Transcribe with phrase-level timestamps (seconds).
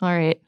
[0.00, 0.40] All right.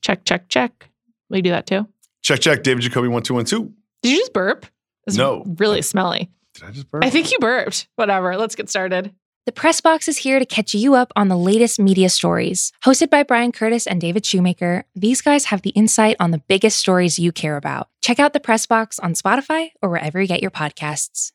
[0.00, 0.90] Check, check, check.
[1.28, 1.86] Will you do that too?
[2.22, 2.62] Check, check.
[2.62, 3.72] David Jacoby 1212.
[4.02, 4.66] Did you just burp?
[5.06, 5.44] It's No.
[5.58, 6.30] Really smelly.
[6.54, 7.04] Did I just burp?
[7.04, 7.88] I think you burped.
[7.96, 8.36] Whatever.
[8.36, 9.12] Let's get started.
[9.46, 12.72] The Press Box is here to catch you up on the latest media stories.
[12.84, 16.78] Hosted by Bryan Curtis and David Shoemaker, these guys have the insight on the biggest
[16.78, 17.88] stories you care about.
[18.02, 21.30] Check out the Press Box on Spotify or wherever you get your podcasts.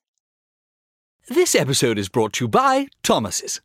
[1.29, 3.61] This episode is brought to you by Thomas's.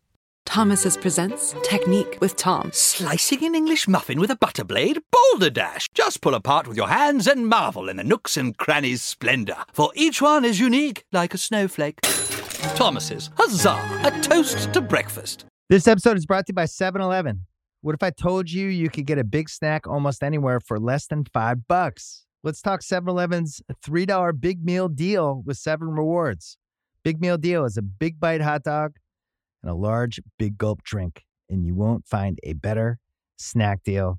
[0.47, 2.71] Thomas's presents Technique with Tom.
[2.73, 5.01] Slicing an English muffin with a butter blade?
[5.11, 5.87] Boulder Dash!
[5.93, 9.91] Just pull apart with your hands and marvel in the nooks and crannies' splendor, for
[9.95, 12.01] each one is unique like a snowflake.
[12.75, 14.01] Thomas's, huzzah!
[14.05, 15.45] A toast to breakfast.
[15.69, 17.43] This episode is brought to you by 7 Eleven.
[17.83, 21.07] What if I told you you could get a big snack almost anywhere for less
[21.07, 22.25] than five bucks?
[22.43, 26.57] Let's talk 7 Eleven's $3 big meal deal with seven rewards.
[27.03, 28.95] Big meal deal is a big bite hot dog
[29.63, 32.99] and a large big gulp drink, and you won't find a better
[33.37, 34.19] snack deal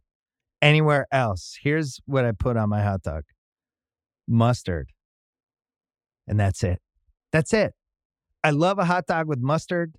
[0.61, 1.57] anywhere else.
[1.61, 3.23] Here's what I put on my hot dog
[4.27, 4.91] mustard.
[6.27, 6.81] And that's it.
[7.31, 7.73] That's it.
[8.43, 9.95] I love a hot dog with mustard.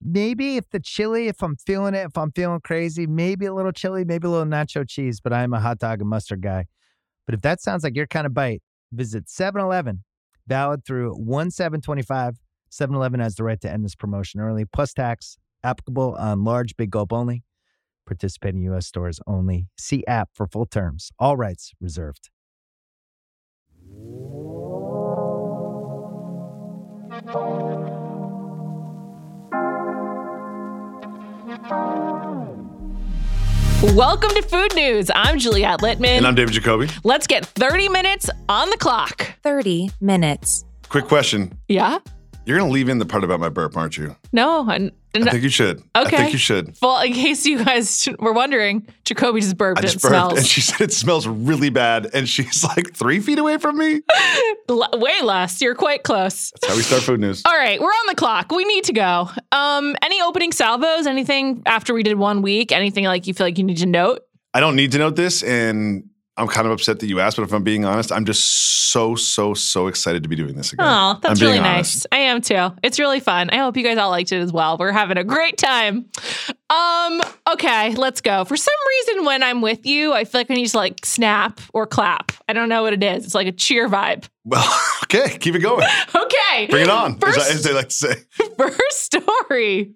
[0.00, 3.72] Maybe if the chili, if I'm feeling it, if I'm feeling crazy, maybe a little
[3.72, 6.66] chili, maybe a little nacho cheese, but I'm a hot dog and mustard guy.
[7.26, 10.02] But if that sounds like your kind of bite, visit 7 Eleven,
[10.46, 12.36] valid through 1 725.
[12.72, 16.74] 7 Eleven has the right to end this promotion early, plus tax, applicable on large
[16.74, 17.44] big gulp only.
[18.06, 18.86] Participating U.S.
[18.86, 19.66] stores only.
[19.76, 21.10] See app for full terms.
[21.18, 22.30] All rights reserved.
[33.82, 35.10] Welcome to Food News.
[35.14, 36.16] I'm Juliet Litman.
[36.16, 36.88] and I'm David Jacoby.
[37.04, 39.34] Let's get 30 minutes on the clock.
[39.42, 40.64] 30 minutes.
[40.88, 41.58] Quick question.
[41.68, 41.98] Yeah?
[42.44, 44.16] You're going to leave in the part about my burp, aren't you?
[44.32, 44.68] No.
[44.68, 45.78] I, I think you should.
[45.94, 46.74] Okay, I think you should.
[46.82, 49.78] well, in case you guys were wondering, Jacoby just burped.
[49.78, 52.94] I and just burped, smells and she said it smells really bad, and she's like
[52.94, 54.00] three feet away from me.
[54.68, 55.60] Way less.
[55.60, 56.50] You're quite close.
[56.52, 57.42] That's how we start food news.
[57.44, 58.50] All right, we're on the clock.
[58.50, 59.30] We need to go.
[59.52, 61.06] Um, any opening salvos?
[61.06, 62.72] Anything after we did one week?
[62.72, 64.20] Anything like you feel like you need to note?
[64.54, 67.42] I don't need to note this, and I'm kind of upset that you asked, but
[67.42, 70.86] if I'm being honest, I'm just so, so, so excited to be doing this again.
[70.88, 72.06] Oh, that's really being nice.
[72.10, 72.70] I am too.
[72.82, 73.50] It's really fun.
[73.50, 74.78] I hope you guys all liked it as well.
[74.78, 76.06] We're having a great time.
[76.72, 77.20] Um,
[77.52, 78.44] okay, let's go.
[78.44, 81.60] For some reason, when I'm with you, I feel like I need to like snap
[81.74, 82.32] or clap.
[82.48, 83.24] I don't know what it is.
[83.26, 84.28] It's like a cheer vibe.
[84.44, 85.86] Well, okay, keep it going.
[86.16, 86.66] Okay.
[86.68, 88.14] Bring it on, as, First, I- as they like to say.
[88.58, 89.94] First story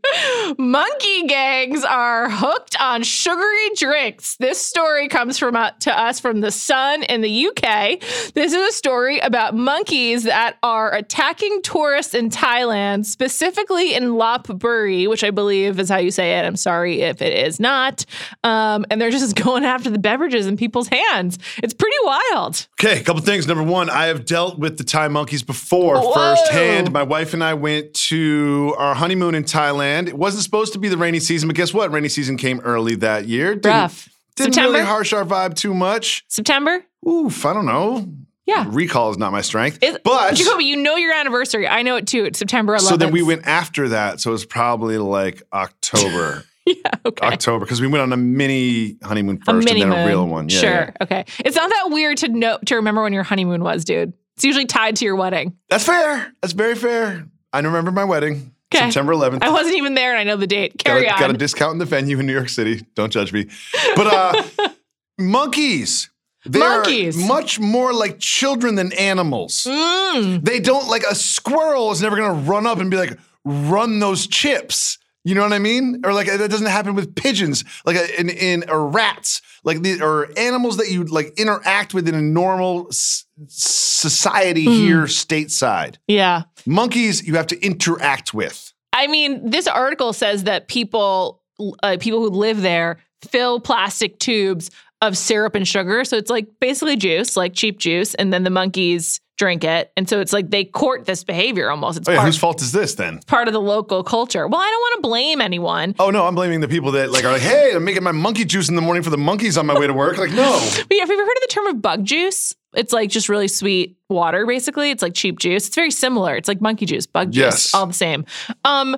[0.57, 4.37] Monkey gangs are hooked on sugary drinks.
[4.37, 7.99] This story comes from uh, to us from The Sun in the UK.
[8.35, 14.47] This is a story about monkeys that are attacking tourists in Thailand, specifically in Lop
[14.47, 16.45] Buri, which I believe is how you say it.
[16.45, 18.05] I'm sorry if it is not.
[18.43, 21.39] Um, and they're just going after the beverages in people's hands.
[21.63, 22.67] It's pretty wild.
[22.81, 23.47] Okay, a couple things.
[23.47, 26.13] Number one, I have dealt with the Thai monkeys before Whoa.
[26.13, 26.93] firsthand.
[26.93, 30.09] My wife and I went to our honeymoon in Thailand.
[30.09, 31.93] It wasn't supposed to be the rainy season, but guess what?
[31.93, 33.55] Rainy season came early that year.
[33.55, 34.09] Didn't, Rough.
[34.35, 34.79] Didn't September?
[34.79, 36.25] really harsh our vibe too much.
[36.27, 36.85] September?
[37.09, 38.09] Oof, I don't know.
[38.45, 38.65] Yeah.
[38.69, 39.81] Recall is not my strength.
[40.05, 41.67] But Jacoby, you know your anniversary.
[41.67, 42.25] I know it too.
[42.25, 42.81] It's September 11th.
[42.89, 44.21] so then we went after that.
[44.21, 46.45] So it was probably like October.
[46.85, 47.27] Yeah, okay.
[47.29, 50.09] October, because we went on a mini honeymoon a first mini and then moon.
[50.09, 50.49] a real one.
[50.49, 50.71] Yeah, sure.
[50.71, 50.91] yeah.
[51.01, 51.25] Okay.
[51.45, 54.13] It's not that weird to know to remember when your honeymoon was, dude.
[54.35, 55.57] It's usually tied to your wedding.
[55.71, 56.33] That's fair.
[56.43, 57.27] That's very fair.
[57.53, 58.53] I remember my wedding.
[58.71, 58.81] 'Kay.
[58.81, 59.43] September 11th.
[59.45, 60.73] I wasn't even there and I know the date.
[60.73, 61.21] got, Carry a, on.
[61.21, 62.85] got a discount in the venue in New York City.
[62.97, 63.49] Don't judge me.
[63.95, 64.69] But uh
[65.19, 66.11] monkeys.
[66.45, 67.21] They're Monkeys.
[67.23, 69.67] are much more like children than animals.
[69.69, 70.45] Mm.
[70.45, 74.27] They don't like a squirrel is never gonna run up and be like, run those
[74.29, 74.99] chips.
[75.27, 76.03] You know what I mean?
[76.05, 80.01] Or like that doesn't happen with pigeons, like uh, in in or rats, like the
[80.01, 84.71] or animals that you like interact with in a normal s- society Hmm.
[84.71, 85.97] here stateside.
[86.07, 86.43] Yeah.
[86.65, 88.73] Monkeys you have to interact with.
[88.93, 91.43] I mean, this article says that people
[91.83, 92.99] uh, people who live there
[93.29, 94.71] fill plastic tubes
[95.03, 96.05] of syrup and sugar.
[96.05, 99.93] So it's like basically juice, like cheap juice, and then the monkeys drink it.
[99.97, 101.99] And so it's like they court this behavior almost.
[101.99, 103.21] It's Oh yeah, part, whose fault is this then?
[103.27, 104.47] part of the local culture.
[104.49, 105.95] Well, I don't want to blame anyone.
[105.99, 108.45] Oh no, I'm blaming the people that like are like, hey, I'm making my monkey
[108.45, 110.19] juice in the morning for the monkeys on my way to work.
[110.19, 110.53] Like, no.
[110.89, 112.55] But yeah, have you ever heard of the term of bug juice?
[112.75, 114.91] It's like just really sweet water, basically.
[114.91, 115.67] It's like cheap juice.
[115.67, 116.37] It's very similar.
[116.37, 117.75] It's like monkey juice, bug juice, Yes.
[117.75, 118.25] all the same.
[118.65, 118.97] Um,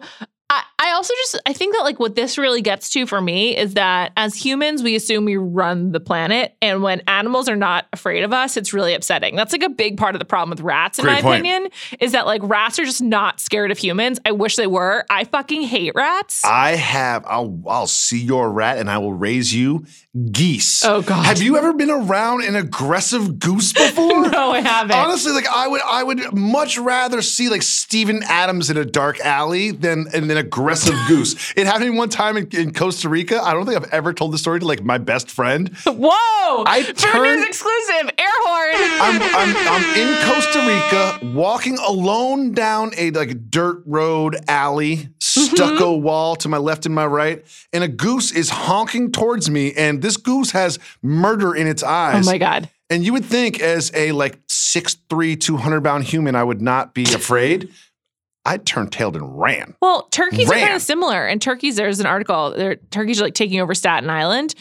[0.51, 3.57] I, I also just I think that like what this really gets to for me
[3.57, 7.87] is that as humans we assume we run the planet and when animals are not
[7.93, 9.35] afraid of us it's really upsetting.
[9.37, 11.41] That's like a big part of the problem with rats in Great my point.
[11.41, 11.69] opinion
[12.01, 14.19] is that like rats are just not scared of humans.
[14.25, 15.05] I wish they were.
[15.11, 16.45] I fucking hate rats.
[16.45, 17.25] I have.
[17.27, 17.61] I'll.
[17.67, 19.85] I'll see your rat, and I will raise you
[20.33, 20.85] geese.
[20.85, 21.25] Oh, God.
[21.25, 24.29] Have you ever been around an aggressive goose before?
[24.31, 24.97] no, I haven't.
[24.97, 29.21] Honestly, like I would, I would much rather see like Steven Adams in a dark
[29.21, 30.37] alley than an, an
[30.69, 31.53] aggressive goose.
[31.57, 33.41] It happened one time in, in Costa Rica.
[33.43, 35.69] I don't think I've ever told the story to like my best friend.
[35.87, 36.65] Whoa!
[36.67, 38.75] I Food turned- News exclusive air horn.
[39.01, 45.79] I'm, I'm, I'm in Costa Rica, walking alone down a like dirt road alley, stucco
[45.79, 46.03] Mm-hmm.
[46.03, 50.03] wall to my left and my right, and a goose is honking towards me, and
[50.03, 52.27] this goose has murder in its eyes.
[52.27, 52.69] oh my god.
[52.91, 57.05] And you would think, as a like 6'3", 200 pound human, I would not be
[57.05, 57.71] afraid.
[58.49, 59.75] I turned tailed and ran.
[59.83, 61.27] Well, turkeys are kind of similar.
[61.27, 62.55] And turkeys, there's an article.
[62.57, 64.55] They're, turkeys are like taking over Staten Island.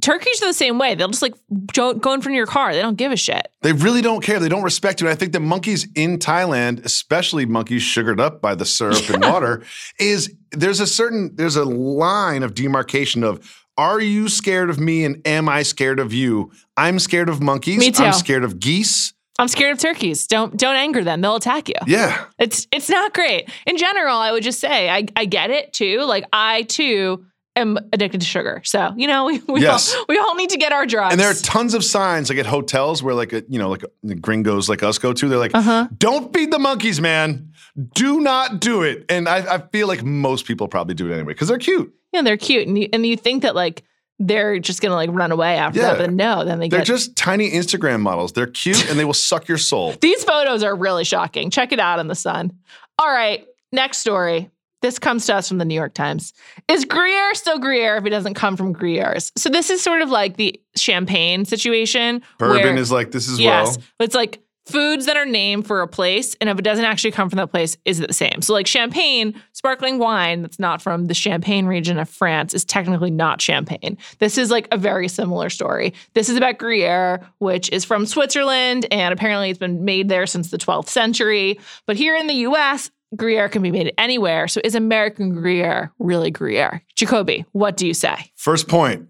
[0.00, 0.94] Turkeys are the same way.
[0.94, 1.34] They'll just like
[1.72, 2.72] go, go in front of your car.
[2.72, 3.48] They don't give a shit.
[3.62, 4.38] They really don't care.
[4.38, 5.08] They don't respect you.
[5.08, 9.24] And I think that monkeys in Thailand, especially monkeys sugared up by the syrup and
[9.32, 9.64] water,
[9.98, 15.04] is there's a certain there's a line of demarcation of are you scared of me
[15.04, 16.52] and am I scared of you?
[16.76, 17.78] I'm scared of monkeys.
[17.78, 18.04] Me too.
[18.04, 19.14] I'm scared of geese.
[19.38, 20.26] I'm scared of turkeys.
[20.26, 21.20] Don't don't anger them.
[21.20, 21.74] They'll attack you.
[21.86, 22.24] Yeah.
[22.38, 23.50] It's it's not great.
[23.66, 26.02] In general, I would just say I, I get it too.
[26.02, 27.24] Like I too
[27.56, 28.62] am addicted to sugar.
[28.64, 29.94] So, you know, we, we, Yes.
[29.94, 31.12] all, we all need to get our drugs.
[31.12, 33.84] And there are tons of signs like at hotels where like a, you know like
[33.84, 35.28] a, gringos like us go to.
[35.28, 35.88] They're like, Uh-huh.
[35.98, 37.52] don't feed the monkeys, man.
[37.94, 39.06] Do not do it.
[39.08, 41.92] And I, I feel like most people probably do it anyway because they're cute.
[42.12, 42.68] yeah, they're cute.
[42.68, 43.82] And you, and you think that like
[44.18, 45.94] they're just gonna like run away after Yeah.
[45.94, 46.76] that, but no, then they get.
[46.76, 48.32] They're get just tiny Instagram models.
[48.32, 49.92] They're cute and they will suck your soul.
[50.00, 51.50] These photos are really shocking.
[51.50, 52.52] Check it out in the sun.
[52.98, 54.50] All right, next story.
[54.82, 56.32] This comes to us from the New York Times.
[56.68, 59.30] Is Gruyere still Gruyere if it doesn't come from Gruyères?
[59.36, 62.20] So this is sort of like the champagne situation.
[62.38, 63.86] Bourbon where- is like this as yes, well.
[64.00, 67.30] it's like foods that are named for a place, and if it doesn't actually come
[67.30, 68.42] from that place, is it the same?
[68.42, 73.12] So like champagne, sparkling wine that's not from the Champagne region of France is technically
[73.12, 73.96] not champagne.
[74.18, 75.94] This is like a very similar story.
[76.14, 80.50] This is about Gruyere, which is from Switzerland, and apparently it's been made there since
[80.50, 81.60] the 12th century.
[81.86, 82.90] But here in the U.S.
[83.14, 84.48] Gruyere can be made anywhere.
[84.48, 86.82] So is American Gruyere really Gruyere?
[86.96, 88.32] Jacoby, what do you say?
[88.34, 89.06] First point.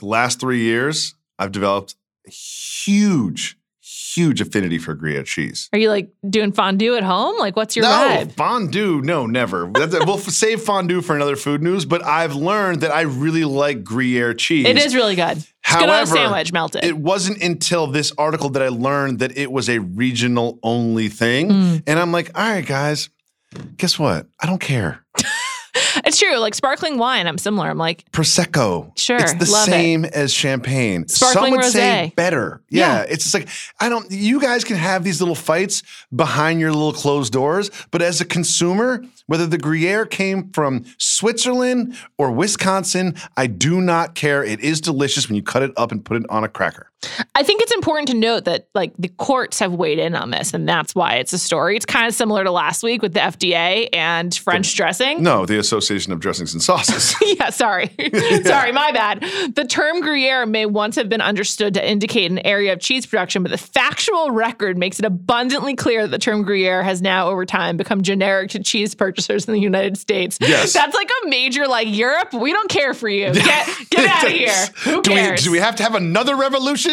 [0.00, 1.94] The last three years, I've developed
[2.26, 3.56] a huge,
[4.16, 5.68] huge affinity for Gruyere cheese.
[5.72, 7.38] Are you like doing fondue at home?
[7.38, 8.32] Like, what's your no, vibe?
[8.32, 9.66] fondue, no, never.
[9.66, 14.34] We'll save fondue for another food news, but I've learned that I really like Gruyere
[14.34, 14.66] cheese.
[14.66, 15.36] It is really good.
[15.38, 16.84] It's good on a However, sandwich, melted.
[16.84, 21.50] It wasn't until this article that I learned that it was a regional only thing.
[21.50, 21.82] Mm.
[21.86, 23.10] And I'm like, all right, guys,
[23.76, 24.26] guess what?
[24.40, 25.04] I don't care.
[26.06, 26.38] It's true.
[26.38, 27.68] Like sparkling wine, I'm similar.
[27.68, 28.96] I'm like, Prosecco.
[28.96, 29.70] Sure, It's the love it.
[29.72, 31.08] same as champagne.
[31.08, 32.16] Sparkling Some would say rosé.
[32.16, 32.62] better.
[32.70, 33.02] Yeah.
[33.02, 33.06] Yeah.
[33.10, 33.48] It's just like,
[33.80, 35.82] I don't, you guys can have these little fights
[36.14, 41.96] behind your little closed doors, but as a consumer, whether the Gruyere came from Switzerland
[42.18, 44.44] or Wisconsin, I do not care.
[44.44, 46.90] It is delicious when you cut it up and put it on a cracker.
[47.34, 50.54] I think it's important to note that like the courts have weighed in on this,
[50.54, 51.76] and that's why it's a story.
[51.76, 55.22] It's kind of similar to last week with the FDA and French dressing.
[55.22, 57.14] No, the Association of Dressings and Sauces.
[57.38, 57.90] yeah, sorry.
[58.44, 59.20] sorry, my bad.
[59.54, 63.42] The term Gruyere may once have been understood to indicate an area of cheese production,
[63.42, 67.44] but the factual record makes it abundantly clear that the term Gruyere has now, over
[67.44, 70.38] time, become generic to cheese purchasers in the United States.
[70.40, 70.72] Yes.
[70.72, 73.32] That's like a major, like, Europe, we don't care for you.
[73.32, 74.66] Get, get out of here.
[74.84, 76.85] Who do we, do we have to have another revolution?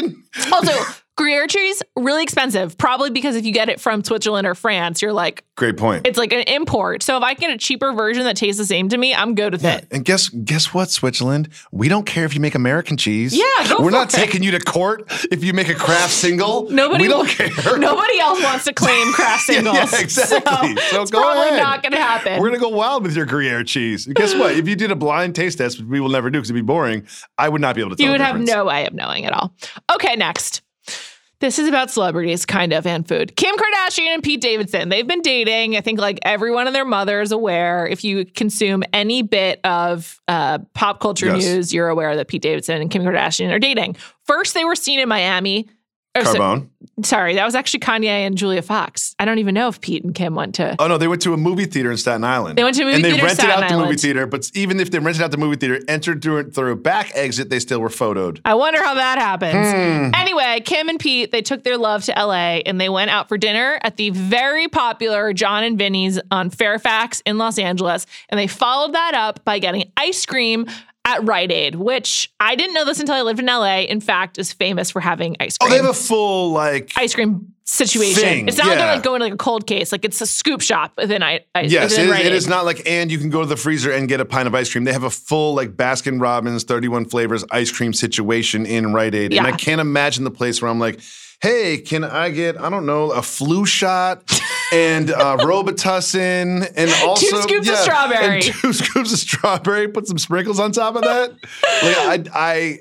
[0.52, 2.76] Also, Gruyere cheese, really expensive.
[2.78, 6.08] Probably because if you get it from Switzerland or France, you're like, Great point.
[6.08, 7.04] it's like an import.
[7.04, 9.36] So if I can get a cheaper version that tastes the same to me, I'm
[9.36, 9.88] good with it.
[9.92, 11.50] And guess guess what, Switzerland?
[11.72, 13.36] We don't care if you make American cheese.
[13.38, 14.18] Yeah, go we're not it.
[14.18, 16.68] taking you to court if you make a craft single.
[16.72, 17.78] Nobody we don't care.
[17.78, 19.76] Nobody else wants to claim craft Yeah, singles.
[19.94, 20.76] yeah, exactly.
[20.78, 21.60] So, So it's go probably ahead.
[21.60, 22.42] not going to happen.
[22.42, 24.08] We're gonna go wild with your Gruyere cheese.
[24.08, 24.56] And guess what?
[24.56, 26.66] If you did a blind taste test, which we will never do because it'd be
[26.66, 27.06] boring,
[27.38, 28.06] I would not be able to tell.
[28.08, 29.54] you would have no way of knowing at all.
[29.94, 30.63] Okay, next.
[31.40, 33.36] This is about celebrities, kind of, and food.
[33.36, 34.88] Kim Kardashian and Pete Davidson.
[34.88, 35.76] They've been dating.
[35.76, 37.86] I think like everyone and their mother is aware.
[37.86, 41.44] If you consume any bit of uh, pop culture Yes.
[41.44, 43.98] news, you're aware that Pete Davidson and Kim Kardashian are dating.
[44.24, 45.68] First, they were seen in Miami
[46.16, 46.70] Oh, so- Carbone.
[47.04, 49.16] sorry, that was actually Kanye and Julia Fox.
[49.18, 50.76] I don't even know if Pete and Kim went to.
[50.78, 52.56] Oh no, they went to a movie theater in Staten Island.
[52.58, 53.14] They went to a movie theater.
[53.14, 54.28] and they rented Staten out the movie theater.
[54.28, 57.50] But even if they rented out the movie theater, entered through through a back exit,
[57.50, 58.42] they still were photoed.
[58.46, 59.54] I wonder how that happens.
[59.54, 60.12] Hmm.
[60.22, 63.38] Anyway, Kim and Pete, they took their love to LA and they went out for
[63.38, 68.06] dinner at the very popular John and Vinny's on Fairfax in Los Angeles.
[68.30, 70.68] And they followed that up by getting ice cream
[71.06, 73.80] at Rite Aid, which I didn't know this until I lived in LA.
[73.82, 75.68] In fact, is famous for having ice cream.
[75.68, 76.92] Oh, they have a full like.
[76.96, 78.24] ice cream situation.
[78.24, 79.92] Thing, it's not like they're like going to like a cold case.
[79.92, 81.42] Like it's a scoop shop within I.
[81.54, 82.34] I Yes, within it is, Rite it Aid.
[82.34, 84.56] is not like, and you can go to the freezer and get a pint of
[84.56, 84.86] ice cream.
[84.86, 89.34] They have a full, like, Baskin Robbins, 31 flavors ice cream situation in Rite Aid.
[89.34, 91.02] And I can't imagine the place where I'm like,
[91.42, 94.24] hey, can I get, I don't know, a flu shot
[94.74, 97.26] and uh, Robitussin and also.
[97.30, 98.36] two scoops of strawberry.
[98.36, 101.32] And two scoops of strawberry, put some sprinkles on top of that.
[101.84, 102.80] like, I, I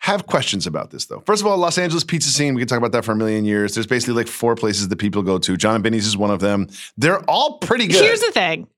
[0.00, 1.20] have questions about this though.
[1.26, 3.44] First of all, Los Angeles pizza scene, we can talk about that for a million
[3.44, 3.74] years.
[3.74, 5.56] There's basically like four places that people go to.
[5.56, 6.68] John and Vinny's is one of them.
[6.96, 8.00] They're all pretty good.
[8.02, 8.68] Here's the thing.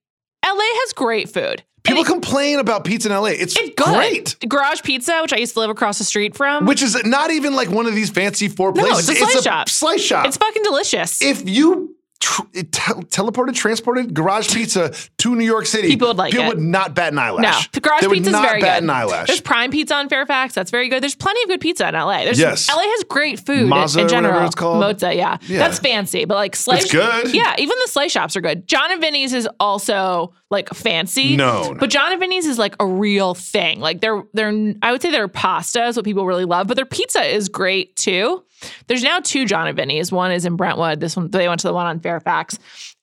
[0.45, 1.63] LA has great food.
[1.85, 3.27] People it- complain about pizza in LA.
[3.29, 3.95] It's, it's good.
[3.95, 4.37] great.
[4.49, 6.67] Garage Pizza, which I used to live across the street from.
[6.67, 9.09] Which is not even like one of these fancy four No, places.
[9.11, 9.69] it's a slice shop.
[9.69, 10.27] slice shop.
[10.27, 11.23] it's fucking delicious.
[11.23, 16.17] if you tr- it tel- teleported, transported garage pizza to New York City, People would
[16.19, 16.49] like people it.
[16.57, 17.69] would not bat an eyelash.
[17.75, 18.83] No, garage pizza is very good.
[18.83, 19.27] an eyelash.
[19.27, 20.55] There's Prime Pizza on Fairfax.
[20.55, 21.03] That's very good.
[21.03, 22.25] There's plenty of good pizza in LA.
[22.25, 22.69] There's, Yes.
[22.69, 24.33] LA has great food in- Mazza in general.
[24.35, 24.83] whatever it's called.
[24.83, 25.39] Mozza, yeah.
[25.43, 25.59] Yeah.
[25.59, 26.85] That's fancy, but like slice.
[26.85, 27.35] It's good.
[27.35, 28.67] Yeah, even the slice shops are good.
[28.67, 31.37] John and Vinny's is also like fancy.
[31.37, 31.75] no.
[31.79, 33.81] But John and Vinny's is like a real thing.
[33.81, 36.87] Like they're they're I would say their pasta is what people really love, but their
[36.87, 38.43] pizza is great too.
[38.89, 40.11] There's now two John and Vinny's.
[40.13, 41.01] One is in Brentwood.
[41.01, 42.59] This one they went to the one on Fairfax.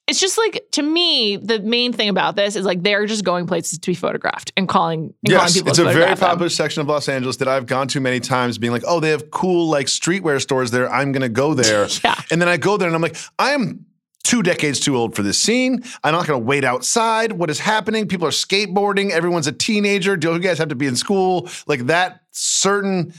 [0.08, 3.46] It's just like to me, the main thing about this is like they're just going
[3.46, 5.14] places to be photographed and calling.
[5.26, 6.18] And calling Yes, people it's a very them.
[6.18, 9.10] popular section of Los Angeles that I've gone to many times, being like, oh, they
[9.10, 10.90] have cool like streetwear stores there.
[10.90, 11.88] I'm gonna go there.
[12.06, 12.16] Yeah.
[12.32, 13.86] And then I go there and I'm like, I am
[14.28, 15.84] two decades too old for this scene.
[16.04, 17.32] I'm not gonna wait outside.
[17.34, 18.08] What is happening?
[18.08, 20.18] People are skateboarding, everyone's a teenager.
[20.18, 21.50] Do you guys have to be in school?
[21.68, 23.14] Like that certain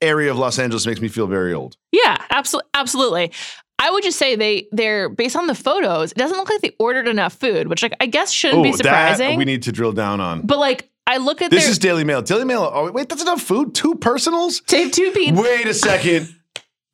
[0.00, 1.76] area of Los Angeles makes me feel very old.
[1.92, 3.32] Yeah, absolutely, absolutely.
[3.78, 6.12] I would just say they they're based on the photos.
[6.12, 8.76] It doesn't look like they ordered enough food, which like I guess shouldn't be Oh,
[8.76, 9.30] surprising.
[9.30, 10.42] that we need to drill down on.
[10.46, 12.22] but like I look at This their is Daily Mail.
[12.22, 12.70] Daily Mail.
[12.72, 13.74] Oh, wait, that's enough food?
[13.74, 14.62] Two personals?
[14.70, 15.42] have two pizzas.
[15.42, 16.34] Wait a second.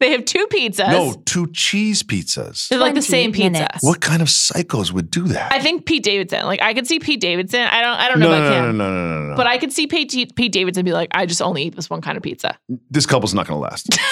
[0.00, 0.88] They have two pizzas.
[0.88, 2.68] No, two cheese pizzas.
[2.68, 3.50] they're like the same pizza.
[3.50, 3.78] minutes.
[3.82, 5.52] What kind of psychos would do that?
[5.52, 6.46] I think Pete Davidson.
[6.46, 7.60] Like I could see Pete Davidson.
[7.60, 7.98] I don't.
[7.98, 8.76] I don't know no, about no, no, him.
[8.78, 9.36] no, no, no, no, no.
[9.36, 12.00] But I could see Pete, Pete Davidson be like, I just only eat this one
[12.00, 12.58] kind of pizza.
[12.90, 13.98] this couple's not going to last.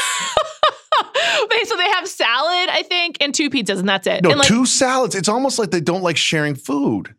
[1.41, 4.23] Okay, so they have salad, I think, and two pizzas, and that's it.
[4.23, 5.15] No, and like, two salads.
[5.15, 7.15] It's almost like they don't like sharing food.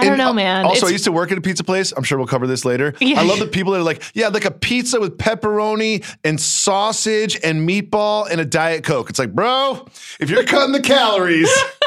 [0.00, 0.64] I don't And know, man.
[0.64, 1.92] Also, I used to work at a pizza place.
[1.96, 2.94] I'm sure we'll cover this later.
[3.00, 3.20] Yeah.
[3.20, 7.38] I love the people that are like, yeah, like a pizza with pepperoni and sausage
[7.42, 9.10] and meatball and a Diet Coke.
[9.10, 9.86] It's like, bro,
[10.18, 11.50] if you're cutting the calories,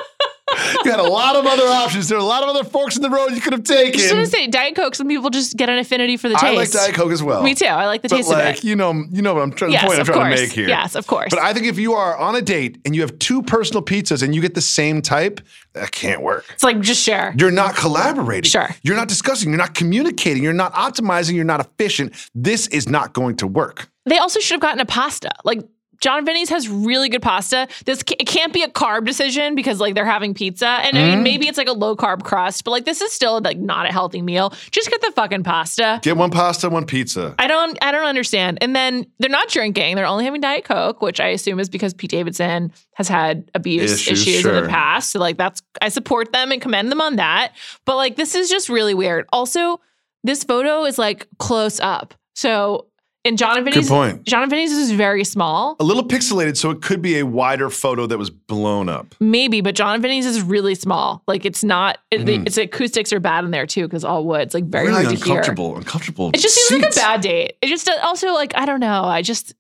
[0.86, 2.10] you had a lot of other options.
[2.10, 3.92] There are a lot of other forks in the road you could have I was
[3.94, 4.10] taken.
[4.10, 4.96] gonna say Diet Coke.
[4.96, 6.46] Some people just get an affinity for the taste.
[6.46, 7.44] I like Diet Coke as well.
[7.44, 7.66] Me too.
[7.66, 8.64] I like the But taste like, of it.
[8.64, 9.72] you know, you know what I'm trying.
[9.72, 10.40] Yes, the point I'm trying course.
[10.40, 10.68] to make here.
[10.68, 11.30] Yes, of course.
[11.30, 14.24] But I think if you are on a date and you have two personal pizzas
[14.24, 15.42] and you get the same type,
[15.74, 16.46] that can't work.
[16.54, 17.34] It's like just share.
[17.38, 18.50] You're not collaborating.
[18.50, 18.70] Sure.
[18.84, 19.50] You're not discussing.
[19.50, 20.44] You're not communicating.
[20.44, 21.34] You're not optimizing.
[21.36, 22.14] You're not efficient.
[22.36, 23.90] This is not going to work.
[24.06, 25.32] They also should have gotten a pasta.
[25.44, 25.62] Like
[26.04, 27.66] John Vinny's has really good pasta.
[27.86, 31.00] This ca- it can't be a carb decision because like they're having pizza, and I
[31.00, 31.10] Mm-hmm.
[31.12, 33.86] mean maybe it's like a low carb crust, but like this is still like not
[33.88, 34.54] a healthy meal.
[34.70, 36.00] Just get the fucking pasta.
[36.04, 37.34] Get one pasta, one pizza.
[37.40, 38.58] I don't I don't understand.
[38.60, 39.96] And then they're not drinking.
[39.96, 43.94] They're only having Diet Coke, which I assume is because Pete Davidson has had abuse
[43.94, 45.10] Issues, issues, in the past.
[45.12, 47.54] So like that's I support them and commend them on that.
[47.86, 49.26] But like this is just really weird.
[49.32, 49.80] Also,
[50.26, 52.14] this photo is like close up.
[52.36, 52.88] So
[53.24, 54.24] in John and Vinny's point.
[54.26, 55.76] John and Vinny's is very small.
[55.80, 59.16] A little pixelated, so it could be a wider photo that was blown up.
[59.20, 61.24] Maybe, but John and Vinny's is really small.
[61.28, 62.00] Like it's not.
[62.12, 62.46] It, Mm.
[62.48, 64.42] Its acoustics are bad in there too because all wood.
[64.42, 65.34] It's like very really hard to hear.
[65.38, 65.78] uncomfortable.
[65.78, 66.30] Uncomfortable.
[66.34, 67.58] It just seems like a bad date.
[67.62, 69.04] It just also like I don't know.
[69.04, 69.54] I just.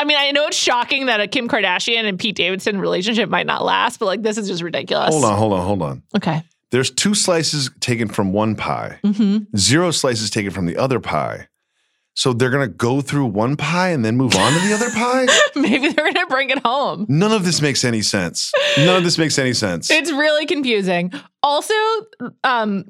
[0.00, 3.46] I mean, I know it's shocking that a Kim Kardashian and Pete Davidson relationship might
[3.46, 5.10] not last, but like this is just ridiculous.
[5.12, 6.02] Hold on, hold on, hold on.
[6.16, 6.42] Okay.
[6.70, 9.56] There's two slices taken from one pie, Mm-hmm.
[9.56, 11.48] zero slices taken from the other pie.
[12.18, 15.26] So they're gonna go through one pie and then move on to the other pie?
[15.54, 17.06] Maybe they're gonna bring it home.
[17.08, 18.50] None of this makes any sense.
[18.76, 19.88] None of this makes any sense.
[19.88, 21.12] It's really confusing.
[21.44, 21.74] Also,
[22.42, 22.86] um,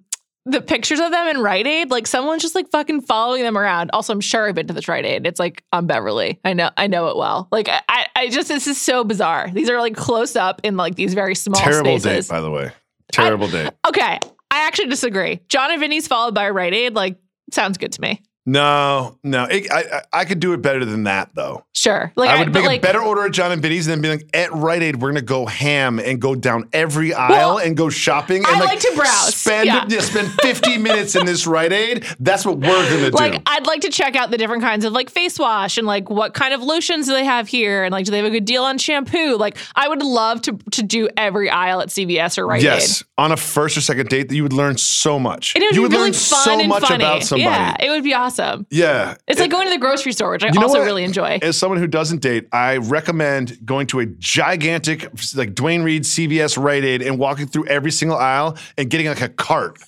[0.46, 3.90] the pictures of them in Rite Aid, like someone's just like fucking following them around.
[3.92, 5.26] Also, I'm sure I've been to this Rite Aid.
[5.26, 6.40] It's like on Beverly.
[6.42, 7.48] I know, I know it well.
[7.52, 9.50] Like I, I- I just this is so bizarre.
[9.52, 12.28] These are like close up in like these very small Terrible spaces.
[12.28, 12.72] date, by the way.
[13.12, 13.72] Terrible date.
[13.86, 14.18] Okay,
[14.50, 15.40] I actually disagree.
[15.50, 17.16] John and Vinny's followed by Rite Aid, like
[17.52, 18.22] sounds good to me.
[18.48, 19.44] No, no.
[19.44, 21.64] It, I, I I could do it better than that though.
[21.74, 22.10] Sure.
[22.16, 24.00] Like I would but make like, a better order at John and Vinny's and then
[24.00, 27.76] be like, at Rite Aid, we're gonna go ham and go down every aisle and
[27.76, 28.38] go shopping.
[28.38, 29.34] And I like to browse.
[29.34, 30.00] Spend Yeah.
[30.00, 32.06] spend 50 minutes in this Rite Aid.
[32.20, 33.16] That's what we're gonna do.
[33.18, 33.42] Like.
[33.44, 36.32] I'd like to check out the different kinds of like face wash and like what
[36.32, 38.64] kind of lotions do they have here and like do they have a good deal
[38.64, 39.36] on shampoo?
[39.36, 43.06] Like I would love to to do every aisle at CVS or Rite yes, Aid.
[43.18, 45.54] on a first or second date, you would learn so much.
[45.54, 47.04] And it would you be would really learn fun so and much funny.
[47.04, 47.42] about somebody.
[47.42, 48.37] Yeah, it would be awesome.
[48.70, 49.16] Yeah.
[49.26, 50.84] It's like going to the grocery store, which I You know also what?
[50.84, 51.38] really enjoy.
[51.42, 56.62] As someone who doesn't date, I recommend going to a gigantic, like Duane Reade CVS
[56.62, 59.78] Rite Aid and walking through every single aisle and getting like a cart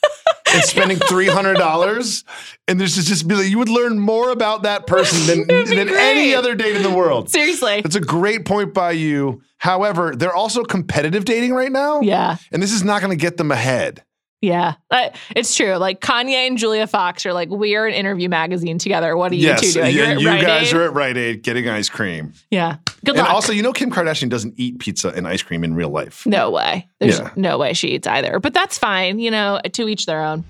[0.53, 2.25] and spending three hundred dollars.
[2.69, 5.89] And there's just, just be like, you would learn more about that person than, than
[5.89, 7.31] any other date in the world.
[7.31, 7.81] Seriously.
[7.81, 9.43] That's a great point by you.
[9.59, 12.01] However, they're also competitive dating right now.
[12.01, 12.37] Yeah.
[12.51, 14.03] And this is not going to get them ahead.
[14.43, 14.75] Yeah.
[14.91, 15.75] Uh, it's true.
[15.77, 19.15] Like Kanye and Julia Fox are like, we're an interview magazine together.
[19.17, 19.95] What are you yes, two doing?
[19.95, 20.77] You're and you Rite guys Aid?
[20.77, 22.33] are at Rite Aid getting ice cream.
[22.51, 22.79] Yeah.
[23.05, 23.31] Good and luck.
[23.35, 26.25] also, you know, Kim Kardashian doesn't eat pizza and ice cream in real life.
[26.27, 26.89] no way.
[27.01, 27.31] There's Yeah.
[27.37, 28.41] no way she eats either.
[28.41, 29.19] But that's fine.
[29.19, 30.45] You know, to each their own.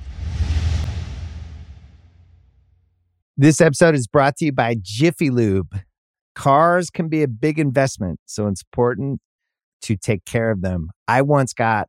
[3.37, 5.75] This episode is brought to you by Jiffy Lube.
[6.35, 9.20] Cars can be a big investment, so it's important
[9.82, 10.90] to take care of them.
[11.09, 11.88] I once got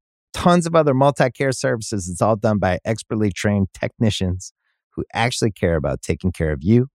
[0.33, 2.09] tons of other multi care services.
[2.09, 4.53] It's all done by expertly trained technicians
[4.95, 6.87] who actually care about taking care of you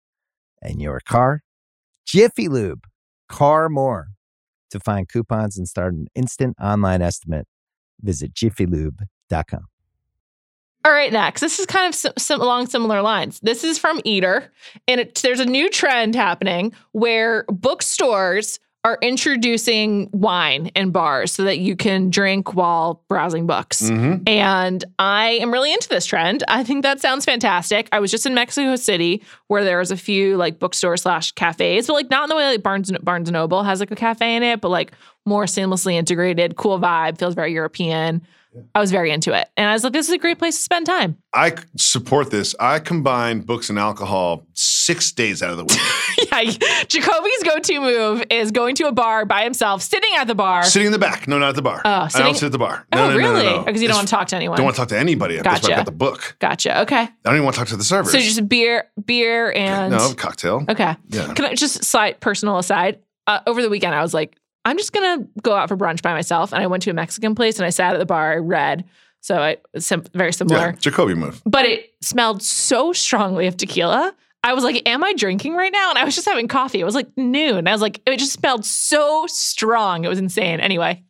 [0.62, 1.40] and your car.
[2.06, 2.84] Jiffy Lube,
[3.28, 4.08] car more.
[4.70, 7.46] To find coupons and start an instant online estimate,
[8.00, 9.66] visit jiffylube.com.
[10.84, 11.40] All right, next.
[11.40, 13.40] This is kind of sim- sim- along similar lines.
[13.40, 14.52] This is from Eater,
[14.86, 21.42] and it, there's a new trend happening where bookstores are introducing wine in bars so
[21.42, 23.82] that you can drink while browsing books.
[23.82, 24.28] Mm-hmm.
[24.28, 26.44] And I am really into this trend.
[26.46, 27.88] I think that sounds fantastic.
[27.90, 31.88] I was just in Mexico City where there was a few like bookstore slash cafes,
[31.88, 34.44] but like not in the way like Barnes Barnes Noble has like a cafe in
[34.44, 34.92] it, but like
[35.24, 38.22] more seamlessly integrated, cool vibe, feels very European.
[38.74, 39.48] I was very into it.
[39.56, 41.16] And I was like, this is a great place to spend time.
[41.34, 42.54] I support this.
[42.58, 46.30] I combine books and alcohol six days out of the week.
[46.32, 50.64] yeah, Jacoby's go-to move is going to a bar by himself, sitting at the bar.
[50.64, 51.28] sitting in the back.
[51.28, 51.82] No, not at the bar.
[51.84, 52.86] Oh, I sitting- don't sit at the bar.
[52.94, 53.44] No, oh, no, no, really?
[53.44, 53.64] no, no.
[53.64, 54.56] Because you don't It's- want to talk to anyone.
[54.56, 55.36] Don't want to talk to anybody.
[55.36, 55.72] That's why Gotcha.
[55.72, 56.36] I got the book.
[56.38, 56.80] Gotcha.
[56.82, 57.00] Okay.
[57.02, 58.12] I don't even want to talk to the servers.
[58.12, 60.64] So just beer, beer, and no cocktail.
[60.68, 60.96] okay.
[61.08, 61.34] Yeah.
[61.34, 63.00] Can I just slight personal aside?
[63.26, 66.12] Uh, over the weekend, I was like, I'm just gonna go out for brunch by
[66.12, 68.32] myself, and I went to a Mexican place and I sat at the bar.
[68.32, 68.84] I read,
[69.20, 71.40] so I sim- very similar, Yeah, Jacoby move.
[71.46, 74.12] but it smelled so strongly of tequila.
[74.44, 76.80] I was like, "Am I drinking right now?" And I was just having coffee.
[76.80, 77.66] It was like noon.
[77.66, 80.04] I was like, it just smelled so strong.
[80.04, 80.60] It was insane.
[80.60, 81.02] Anyway,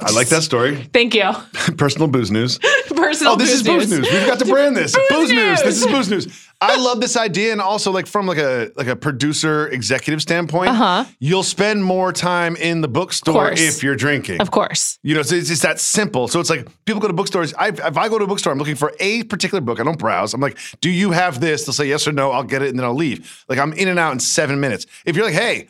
[0.00, 0.88] I like that story.
[0.92, 1.30] thank you.
[1.76, 2.58] Personal booze news.
[2.88, 3.32] Personal.
[3.34, 4.08] Oh, this is booze news.
[4.10, 4.94] We've got to brand this.
[4.94, 5.62] Booze booze news.
[5.62, 6.48] This is booze news.
[6.60, 10.70] I love this idea, and also like from like a like a producer executive standpoint,
[10.70, 11.04] Uh-huh.
[11.18, 14.40] you'll spend more time in the bookstore if you're drinking.
[14.40, 14.98] Of course.
[15.02, 16.26] You know, so it's, it's that simple.
[16.28, 17.52] So it's like people go to bookstores.
[17.54, 19.78] I, if I go to a bookstore, I'm looking for a particular book.
[19.80, 20.32] I don't browse.
[20.32, 21.66] I'm like, do you have this?
[21.66, 22.30] They'll say yes or no.
[22.30, 23.44] I'll get it and then I'll leave.
[23.48, 24.86] Like I'm in and out in seven minutes.
[25.04, 25.68] If you're like, hey,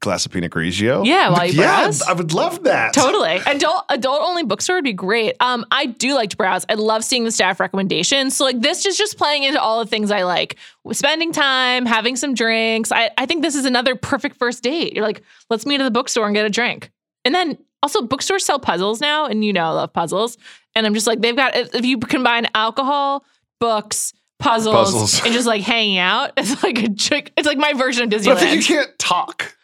[0.00, 1.04] glass of Pinot Grigio.
[1.06, 2.02] Yeah, while you yeah, browse.
[2.02, 2.92] I would love that.
[2.92, 3.36] Totally.
[3.46, 5.36] Adult adult only bookstore would be great.
[5.40, 6.64] Um, I do like to browse.
[6.68, 8.36] I love seeing the staff recommendations.
[8.36, 10.56] So like this is just playing into all the things I like.
[10.92, 12.92] Spending time, having some drinks.
[12.92, 14.92] I, I think this is another perfect first date.
[14.94, 16.90] You're like, let's meet at the bookstore and get a drink.
[17.24, 20.38] And then also bookstores sell puzzles now, and you know I love puzzles.
[20.74, 23.24] And I'm just like, they've got if you combine alcohol,
[23.60, 25.24] books, puzzles, Puzzles.
[25.24, 27.32] and just like hanging out, it's like a trick.
[27.36, 28.38] It's like my version of But Disneyland.
[28.38, 29.55] think you can't talk.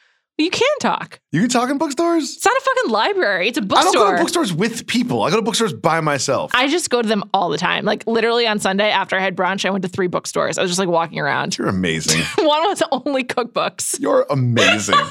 [0.43, 1.21] You can talk.
[1.31, 2.37] You can talk in bookstores?
[2.37, 3.49] It's not a fucking library.
[3.49, 3.91] It's a bookstore.
[3.91, 5.23] I don't go to bookstores with people.
[5.23, 6.51] I go to bookstores by myself.
[6.55, 7.85] I just go to them all the time.
[7.85, 10.59] Like literally on Sunday after I had brunch, I went to three bookstores.
[10.59, 11.57] I was just like walking around.
[11.57, 12.21] You're amazing.
[12.39, 13.99] One was only cookbooks.
[14.01, 14.99] You're amazing.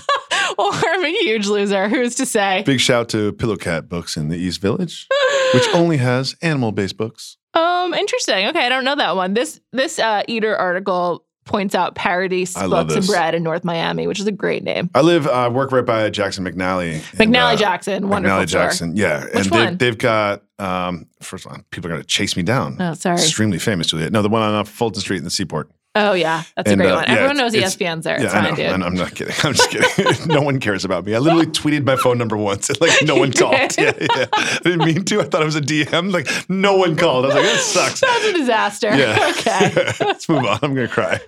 [0.57, 1.87] Or I'm a huge loser.
[1.87, 2.63] Who's to say?
[2.65, 5.07] Big shout to Pillow Cat Books in the East Village,
[5.53, 7.37] which only has animal-based books.
[7.53, 8.47] Um, interesting.
[8.47, 9.33] Okay, I don't know that one.
[9.33, 13.05] This this uh, eater article points out Paradise I love and.
[13.05, 14.89] Bread in North Miami, which is a great name.
[14.93, 16.93] I live, I work right by Jackson McNally.
[17.19, 18.61] and, McNally uh, Jackson, wonderful McNally store.
[18.63, 19.25] Jackson, yeah.
[19.25, 19.65] Which and one?
[19.65, 22.77] They've, they've got, um, first of all, people are going to chase me down.
[22.79, 23.15] Oh, sorry.
[23.17, 24.11] Extremely famous, to Juliet.
[24.11, 25.71] No, the one on uh, Fulton Street in the Seaport.
[25.93, 27.03] Oh yeah, that's And, a great uh, one.
[27.05, 28.17] yeah, Everyone knows it's- ESPN's there.
[28.17, 28.55] Yeah, It's I fine, know.
[28.55, 28.65] dude.
[28.67, 29.35] and I'm not kidding.
[29.43, 30.27] I'm just kidding.
[30.33, 31.13] no one cares about me.
[31.15, 32.69] I literally tweeted my phone number once.
[32.69, 33.53] and, Like no one called.
[33.77, 34.25] Yeah, yeah.
[34.33, 35.19] I didn't mean to.
[35.19, 36.13] I thought it was a DM.
[36.13, 37.25] Like no one called.
[37.25, 37.99] I was like, that sucks.
[37.99, 38.95] That's a disaster.
[38.95, 39.33] Yeah.
[39.37, 39.93] Okay.
[39.99, 40.59] Let's move on.
[40.61, 41.19] I'm gonna cry.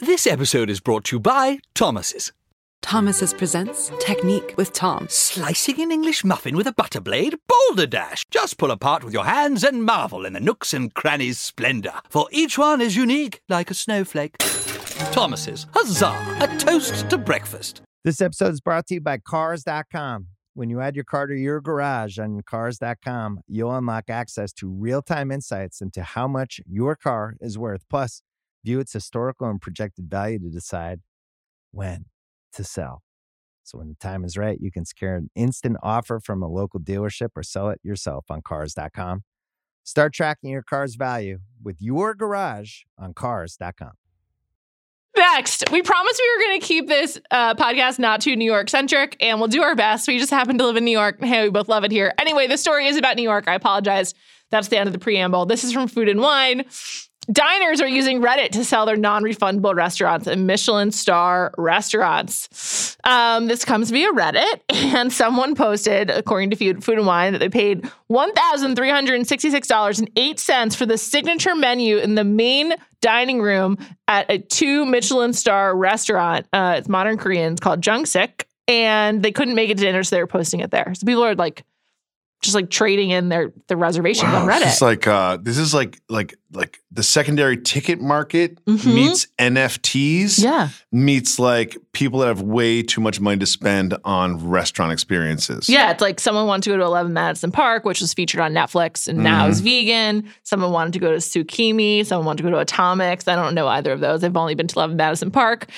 [0.00, 2.32] This episode is brought to you by Thomas's.
[2.82, 5.06] Thomas's presents Technique with Tom.
[5.08, 7.36] Slicing an English muffin with a butter blade?
[7.46, 8.24] Boulder Dash!
[8.30, 12.26] Just pull apart with your hands and marvel in the nooks and crannies' splendor, for
[12.32, 14.38] each one is unique like a snowflake.
[15.12, 16.38] Thomas's, huzzah!
[16.40, 17.82] A toast to breakfast.
[18.02, 20.26] This episode is brought to you by Cars.com.
[20.54, 25.00] When you add your car to your garage on Cars.com, you'll unlock access to real
[25.02, 27.84] time insights into how much your car is worth.
[27.88, 28.22] Plus,
[28.64, 31.00] view its historical and projected value to decide
[31.70, 32.06] when
[32.54, 33.02] to sell.
[33.62, 36.80] So, when the time is right, you can secure an instant offer from a local
[36.80, 39.22] dealership or sell it yourself on Cars.com.
[39.84, 43.92] Start tracking your car's value with your garage on Cars.com.
[45.16, 48.70] Next, we promised we were going to keep this uh, podcast not too New York
[48.70, 50.06] centric, and we'll do our best.
[50.06, 51.22] We just happen to live in New York.
[51.22, 52.14] Hey, we both love it here.
[52.18, 53.48] Anyway, the story is about New York.
[53.48, 54.14] I apologize.
[54.50, 55.46] That's the end of the preamble.
[55.46, 56.64] This is from Food and Wine.
[57.32, 62.96] Diners are using Reddit to sell their non refundable restaurants and Michelin star restaurants.
[63.04, 67.48] Um, this comes via Reddit, and someone posted, according to Food, and Wine, that they
[67.48, 75.32] paid $1,366.08 for the signature menu in the main dining room at a two Michelin
[75.32, 76.46] star restaurant.
[76.52, 77.52] Uh, it's modern Korean.
[77.52, 78.42] It's called Jungsik.
[78.68, 80.92] And they couldn't make it to dinner, so they were posting it there.
[80.94, 81.64] So people are like,
[82.40, 84.62] just like trading in their their reservations on Reddit.
[84.66, 88.94] It's like uh, this is like like like the secondary ticket market Mhm.
[88.94, 90.68] meets NFTs yeah.
[90.90, 95.68] meets like people that have way too much money to spend on restaurant experiences.
[95.68, 98.52] Yeah, it's like someone wanted to go to 11 Madison Park, which was featured on
[98.52, 99.50] Netflix and now Mm-hmm.
[99.52, 100.28] is vegan.
[100.42, 102.04] Someone wanted to go to Tsukimi.
[102.04, 103.28] Someone wanted to go to Atomix.
[103.28, 104.24] I don't know either of those.
[104.24, 105.68] I've only been to 11 Madison Park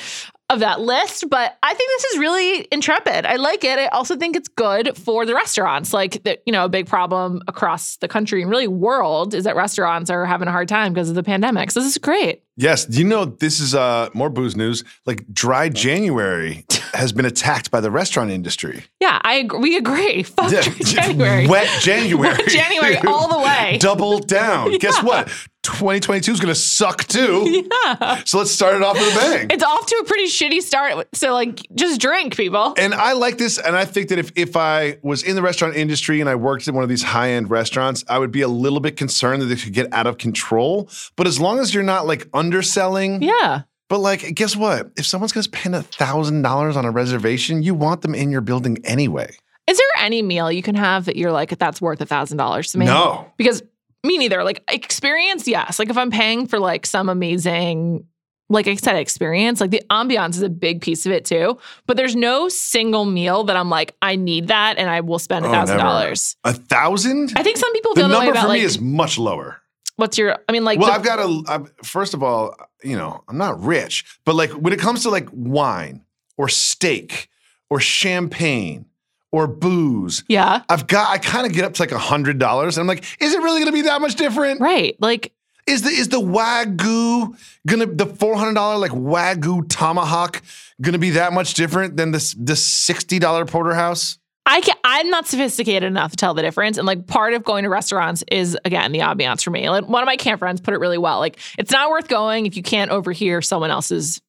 [0.53, 3.27] of that list, but I think this is really intrepid.
[3.27, 3.79] I like it.
[3.79, 5.93] I also think it's good for the restaurants.
[5.93, 9.57] Like, the, you know, a big problem across the country and really world is that
[9.57, 11.71] restaurants are having a hard time because of the pandemic.
[11.71, 12.43] So this is great.
[12.57, 12.85] Yes.
[12.85, 14.85] Do you know this is uh, more booze news?
[15.07, 18.85] Like dry January has been attacked by the restaurant industry.
[19.01, 19.59] Yeah, I agree.
[19.61, 20.23] we agree.
[20.23, 21.47] Fuck Yeah, January.
[21.47, 22.29] Wet January.
[22.29, 23.79] Wet January all the way.
[23.81, 24.77] Double down.
[24.79, 25.33] Guess what?
[25.62, 27.64] 2022 is going to suck too.
[27.72, 28.22] Yeah.
[28.25, 29.46] So let's start it off with a bang.
[29.51, 31.09] It's off to a pretty shitty start.
[31.14, 32.75] So, like, just drink, people.
[32.77, 35.75] And I like this, and I think that if if I was in the restaurant
[35.77, 38.48] industry and I worked at one of these high end restaurants, I would be a
[38.48, 40.88] little bit concerned that they could get out of control.
[41.16, 43.62] But as long as you're not like underselling, Yeah.
[43.88, 44.90] But like, guess what?
[44.96, 48.40] If someone's gonna spend a thousand dollars on a reservation, you want them in your
[48.40, 49.37] building anyway.
[49.66, 52.72] Is there any meal you can have that you're like, that's worth a thousand dollars
[52.72, 52.87] to me?
[52.87, 53.31] No.
[53.37, 53.62] Because
[54.05, 54.43] me neither.
[54.45, 55.79] Like experience, yes.
[55.79, 58.05] Like if I'm paying for like some amazing,
[58.49, 61.59] like I said, experience, like the ambiance is a big piece of it too.
[61.87, 65.47] But there's no single meal that I'm like, I need that and I will spend
[65.47, 66.37] oh, a thousand dollars.
[66.45, 67.33] A thousand?
[67.37, 69.19] I think some people The feel that way number about for me like is much
[69.19, 69.61] lower.
[69.97, 71.43] what's your I mean, like well, the- I've got a.
[71.49, 75.11] I'm, first of all, you know, I'm not rich, but like when it comes to
[75.11, 76.05] like wine
[76.37, 77.29] or steak
[77.71, 78.87] or champagne
[79.33, 80.62] or booze, yeah.
[80.68, 81.11] I've got.
[81.11, 83.42] I kind of get up to like a hundred dollars, and I'm like, is it
[83.42, 84.61] really going to be that much different?
[84.61, 84.95] Right.
[85.01, 85.33] Like
[85.66, 90.42] Is the is the wagyu gonna the four hundred dollar like wagyu tomahawk
[90.81, 94.18] gonna be that much different than this the sixty dollar porterhouse?
[94.45, 96.77] I can I'm not sophisticated enough to tell the difference.
[96.77, 99.71] And like part of going to restaurants is again the ambiance for me.
[99.71, 101.21] Like one of my camp friends put it really well.
[101.21, 104.21] Like it's not worth going if you can't overhear someone else's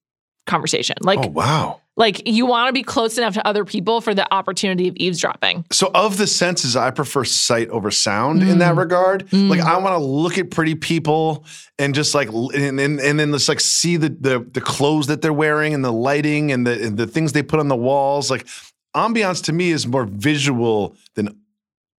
[0.45, 0.97] conversation.
[1.01, 1.81] Like oh wow!
[1.95, 5.65] Like you want to be close enough to other people for the opportunity of eavesdropping.
[5.71, 9.27] So of the senses, I prefer sight over sound in that regard.
[9.29, 9.49] Mm.
[9.49, 11.45] Like I want to look at pretty people
[11.77, 15.21] and just like and, and, and then just like see the, the the clothes that
[15.21, 18.31] they're wearing and the lighting and the and the things they put on the walls.
[18.31, 18.47] Like
[18.95, 21.39] ambiance to me is more visual than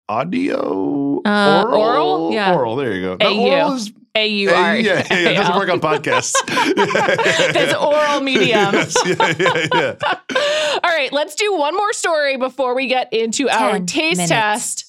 [0.08, 1.22] audio.
[1.24, 2.32] Uh, oral?
[2.32, 2.54] Yeah.
[2.54, 2.76] oral.
[2.76, 3.16] There you go.
[3.20, 3.50] No, AU.
[3.50, 6.34] oral is A U yeah, yeah, yeah, it doesn't work on podcasts.
[7.52, 8.72] That's oral medium.
[8.72, 10.78] Yes, yeah, yeah, yeah.
[10.84, 14.30] All right, let's do one more story before we get into our taste minutes.
[14.30, 14.84] test.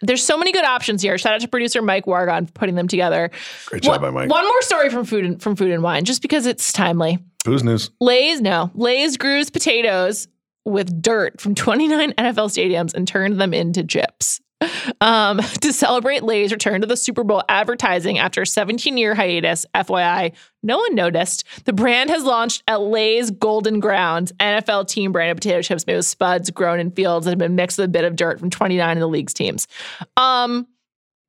[0.00, 1.18] There's so many good options here.
[1.18, 3.30] Shout out to producer Mike Wargon for putting them together.
[3.66, 4.30] Great job one, by Mike.
[4.30, 7.18] One more story from food and from food and wine, just because it's timely.
[7.46, 7.90] Who's news?
[8.00, 8.70] Lay's no.
[8.74, 10.28] Lay's grews potatoes
[10.64, 14.40] with dirt from 29 NFL stadiums and turned them into chips.
[15.00, 19.66] Um, to celebrate Lay's return to the Super Bowl advertising after a 17 year hiatus,
[19.74, 21.44] FYI, no one noticed.
[21.64, 26.06] The brand has launched at Lay's Golden Grounds, NFL team branded potato chips made with
[26.06, 28.96] spuds grown in fields that have been mixed with a bit of dirt from 29
[28.96, 29.66] of the league's teams.
[30.16, 30.66] Um,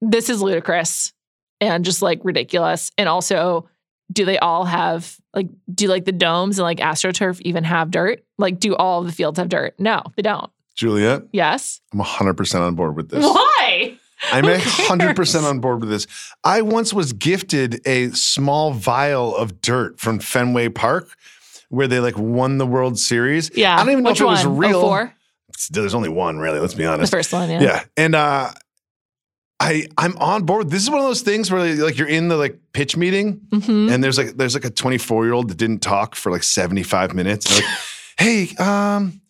[0.02, 1.14] this is ludicrous.
[1.62, 2.92] and just like ridiculous?
[2.98, 3.68] And also,
[4.12, 8.24] do they all have like do like the domes and like AstroTurf even have dirt?
[8.38, 9.74] Like, do all the fields have dirt?
[9.80, 10.52] No, they don't.
[10.76, 11.82] Juliet, Yes.
[11.94, 13.24] I'm 100% on board with this.
[13.24, 13.98] Why?
[14.32, 15.36] I'm 100% cares?
[15.36, 16.08] on board with this.
[16.44, 21.10] I once was gifted a small vial of dirt from Fenway Park
[21.70, 23.52] where they like won the World Series.
[23.56, 23.76] Yeah.
[23.76, 24.82] I don't even know Which if it was real.
[24.82, 25.14] 04?
[25.72, 26.60] There's only one, really.
[26.60, 27.12] Let's be honest.
[27.12, 27.62] The first one, yeah.
[27.62, 27.84] Yeah.
[27.98, 28.52] And uh
[29.60, 30.70] I I'm on board.
[30.70, 33.92] This is one of those things where like you're in the like pitch meeting Mhm.
[33.92, 37.14] and there's like there's like a 24 year old that didn't talk for like 75
[37.14, 37.54] minutes.
[37.56, 37.64] Like,
[38.20, 39.22] hey, um,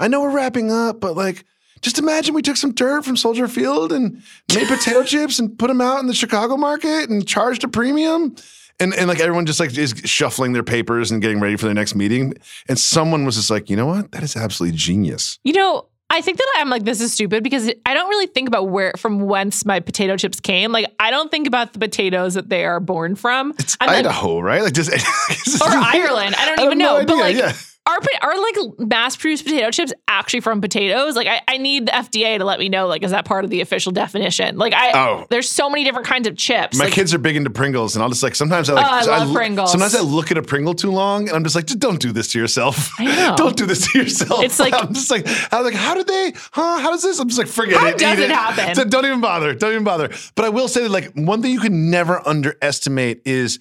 [0.00, 1.44] I know we're wrapping up, but like
[1.82, 4.22] just imagine we took some dirt from Soldier Field and
[4.54, 8.34] made potato chips and put them out in the Chicago market and charged a premium.
[8.78, 11.74] And, and like everyone just like is shuffling their papers and getting ready for their
[11.74, 12.34] next meeting.
[12.68, 14.10] And someone was just like, you know what?
[14.12, 15.38] That is absolutely genius.
[15.44, 18.48] You know, I think that I'm like, this is stupid because I don't really think
[18.48, 20.72] about where from whence my potato chips came.
[20.72, 23.52] Like, I don't think about the potatoes that they are born from.
[23.58, 24.62] It's I'm like- Idaho, right?
[24.62, 24.90] Like just
[25.62, 26.34] or Ireland.
[26.36, 27.00] I don't I even know.
[27.00, 27.52] no but like, yeah.
[27.90, 28.56] Are, are like
[28.88, 31.16] mass produced potato chips actually from potatoes?
[31.16, 33.50] Like, I, I need the FDA to let me know, like, is that part of
[33.50, 34.56] the official definition?
[34.58, 35.26] Like, I, Oh.
[35.30, 36.76] there's so many different kinds of chips.
[36.78, 38.86] My Like, kids are big into Pringles, and I'll just like sometimes I like.
[38.86, 39.70] Oh, I love lo- Pringles.
[39.72, 42.12] Sometimes I look at a Pringle too long, and I'm just like, just don't do
[42.12, 42.90] this to yourself.
[42.98, 43.34] I know.
[43.36, 44.42] don't do this to yourself.
[44.42, 46.32] It's like- I'm just like, I'm like, how did they?
[46.52, 46.78] Huh?
[46.80, 47.18] How does this?
[47.18, 47.98] I'm just like, forget How it.
[47.98, 48.74] does eat it happen?
[48.74, 49.54] So don't even bother.
[49.54, 50.10] Don't even bother.
[50.34, 53.58] But I will say that like one thing you can never underestimate is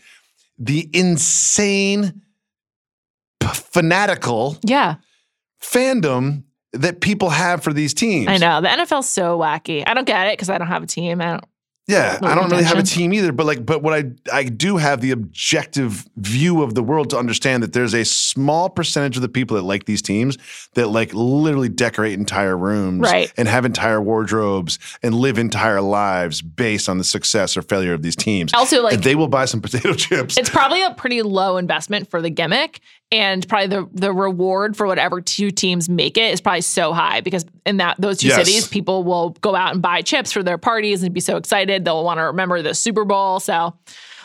[0.57, 2.21] the insane,
[3.47, 4.95] fanatical yeah,
[5.61, 8.27] fandom that people have for these teams.
[8.27, 8.61] I know.
[8.61, 9.83] The NFL's so wacky.
[9.87, 11.21] I don't get it because I don't have a team.
[11.21, 11.45] I don't.
[11.87, 14.77] Yeah, I don't really have a team either, but like, but what I I do
[14.77, 19.23] have the objective view of the world to understand that there's a small percentage of
[19.23, 20.37] the people that like these teams
[20.75, 23.33] that like literally decorate entire rooms, Right.
[23.37, 28.03] and have entire wardrobes and live entire lives based on the success or failure of
[28.03, 28.53] these teams.
[28.53, 30.37] Also, like, and they will buy some potato chips.
[30.37, 34.85] it's probably a pretty low investment for the gimmick and probably the the reward for
[34.87, 38.35] whatever two teams make it is probably so high because in that those two Yes.
[38.37, 41.85] cities people will go out and buy chips for their parties and be so excited
[41.85, 43.75] they'll want to remember the Super Bowl so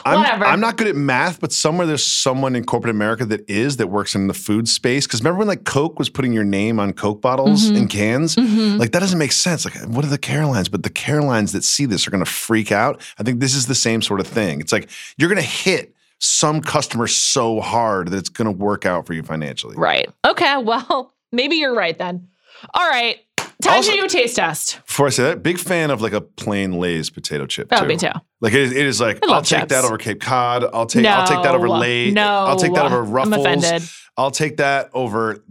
[0.06, 0.44] I'm, whatever.
[0.44, 3.86] I'm not good at math, but somewhere there's someone in corporate America that is that
[3.86, 5.06] works in the food space.
[5.06, 7.76] Because remember when like Coke was putting your name on Coke bottles Mm-hmm.
[7.76, 8.36] and cans?
[8.36, 9.64] Like that doesn't make sense.
[9.64, 10.68] Like what are the Carolines?
[10.68, 13.00] But the Carolines that see this are going to freak out.
[13.18, 14.60] I think this is the same sort of thing.
[14.60, 18.86] It's like you're going to hit some customer so hard that it's going to work
[18.86, 19.76] out for you financially.
[19.76, 22.28] right okay well maybe you're right then
[22.72, 23.18] all right
[23.62, 26.12] time Also- to do a taste test Before I say that, big fan of like
[26.12, 27.68] a plain Lay's potato chip.
[27.72, 27.86] oh too.
[27.86, 28.08] me too
[28.40, 30.64] Like it is, it is like I'll love take that over Cape Cod.
[30.72, 31.78] I'll take I'll take that over No.
[31.78, 32.10] Lay.
[32.10, 32.22] No.
[32.44, 33.34] I'll take that over Ruffles.
[33.34, 33.88] I'm offended.
[34.16, 35.42] I'll take that over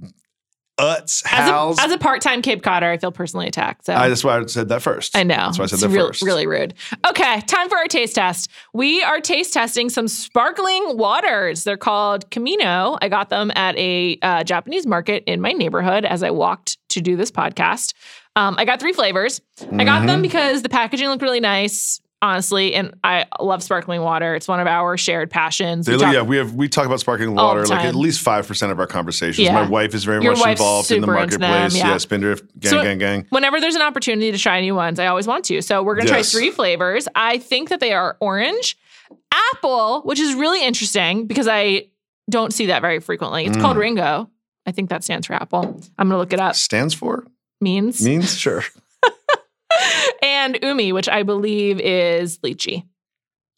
[0.79, 4.23] Utz, as a, as a part-time Cape Codder I feel personally attacked so I, that's
[4.23, 5.15] why I said that first.
[5.15, 5.35] I know.
[5.35, 6.23] That's why I said it's that real- first.
[6.23, 6.73] really rude.
[7.07, 8.49] Okay, time for our taste test.
[8.73, 11.63] We are taste testing some sparkling waters.
[11.63, 12.97] They're called Camino.
[13.01, 17.01] I got them at a uh, Japanese market in my neighborhood as I walked to
[17.01, 17.93] do this podcast.
[18.35, 19.41] Um, I got three flavors.
[19.61, 20.05] I got Mm-hmm.
[20.07, 24.33] them because the packaging looked really nice, honestly, and I love sparkling water.
[24.33, 25.87] It's one of our shared passions.
[25.87, 28.71] We talk- yeah, we have we talk about sparkling water like at least five percent
[28.71, 29.39] of our conversations.
[29.45, 29.53] Yeah.
[29.53, 31.75] My wife is very Your much involved in the into them, marketplace.
[31.77, 31.89] yeah.
[31.91, 33.25] yeah, Spindrift, gang, So- gang, gang.
[33.29, 35.61] Whenever there's an opportunity to try new ones, I always want to.
[35.61, 36.31] So we're going to Yes.
[36.31, 37.07] try three flavors.
[37.13, 38.77] I think that they are orange,
[39.51, 41.87] apple, which is really interesting because I
[42.29, 43.45] don't see that very frequently.
[43.45, 43.61] It's Mm.
[43.61, 44.29] called Ringo.
[44.65, 45.81] I think that stands for apple.
[45.99, 46.55] I'm going to look it up.
[46.55, 47.25] Stands for
[47.59, 48.01] Means.
[48.01, 48.63] means sure.
[50.23, 52.85] and umi, which I believe is lychee.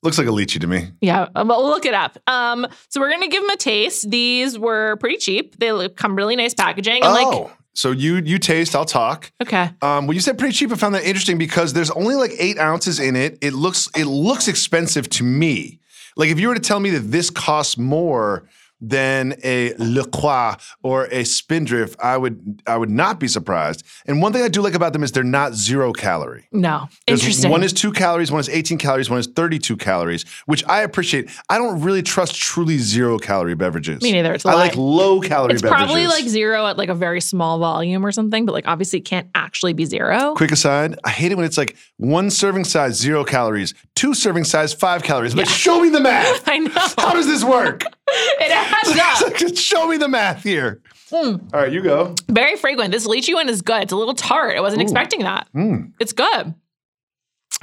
[0.04, 0.92] Looks like a lychee to me.
[1.02, 2.18] Yeah, but we'll look it up.
[2.28, 4.10] Um, so we're gonna give them a taste.
[4.12, 5.58] These were pretty cheap.
[5.58, 7.04] They come really nice packaging.
[7.04, 9.32] And oh, so you you taste, I'll talk.
[9.42, 12.32] okay, Um, when you said pretty cheap, I found that interesting because there's only like
[12.38, 13.38] eight ounces in it.
[13.42, 15.80] It looks it looks expensive to me.
[16.18, 18.48] Like if you were to tell me that this costs more
[18.90, 23.84] than a La Croix or a Spindrift, I would I would not be surprised.
[24.06, 26.48] And one thing I do like about them is they're not zero calorie.
[26.52, 27.52] no, There's- interesting.
[27.52, 31.30] One is two calories, one is 18 calories, one is 32 calories, which I appreciate.
[31.50, 34.02] I don't really trust truly zero calorie beverages.
[34.02, 34.34] Me neither.
[34.34, 35.86] It's I like low calorie it's beverages.
[35.86, 39.06] probably like zero at like a very small volume or something, but like obviously it
[39.06, 40.34] can't actually be zero.
[40.36, 44.44] Quick aside, I hate it when it's like one serving size, zero calories, two serving
[44.44, 45.34] size, five calories.
[45.34, 45.52] But Yeah.
[45.54, 46.44] show me the math.
[46.48, 46.72] I know.
[46.98, 47.84] How does this work?
[48.40, 49.56] it adds up.
[49.58, 50.82] Show me the math here.
[51.10, 51.36] Hmm.
[51.54, 52.16] All right, you go.
[52.30, 52.92] Very fragrant.
[52.92, 53.84] This lychee one is good.
[53.84, 54.58] It's a little tart.
[54.58, 54.84] I wasn't Ooh.
[54.84, 55.48] expecting that.
[55.56, 55.94] Mm.
[56.00, 56.54] It's good.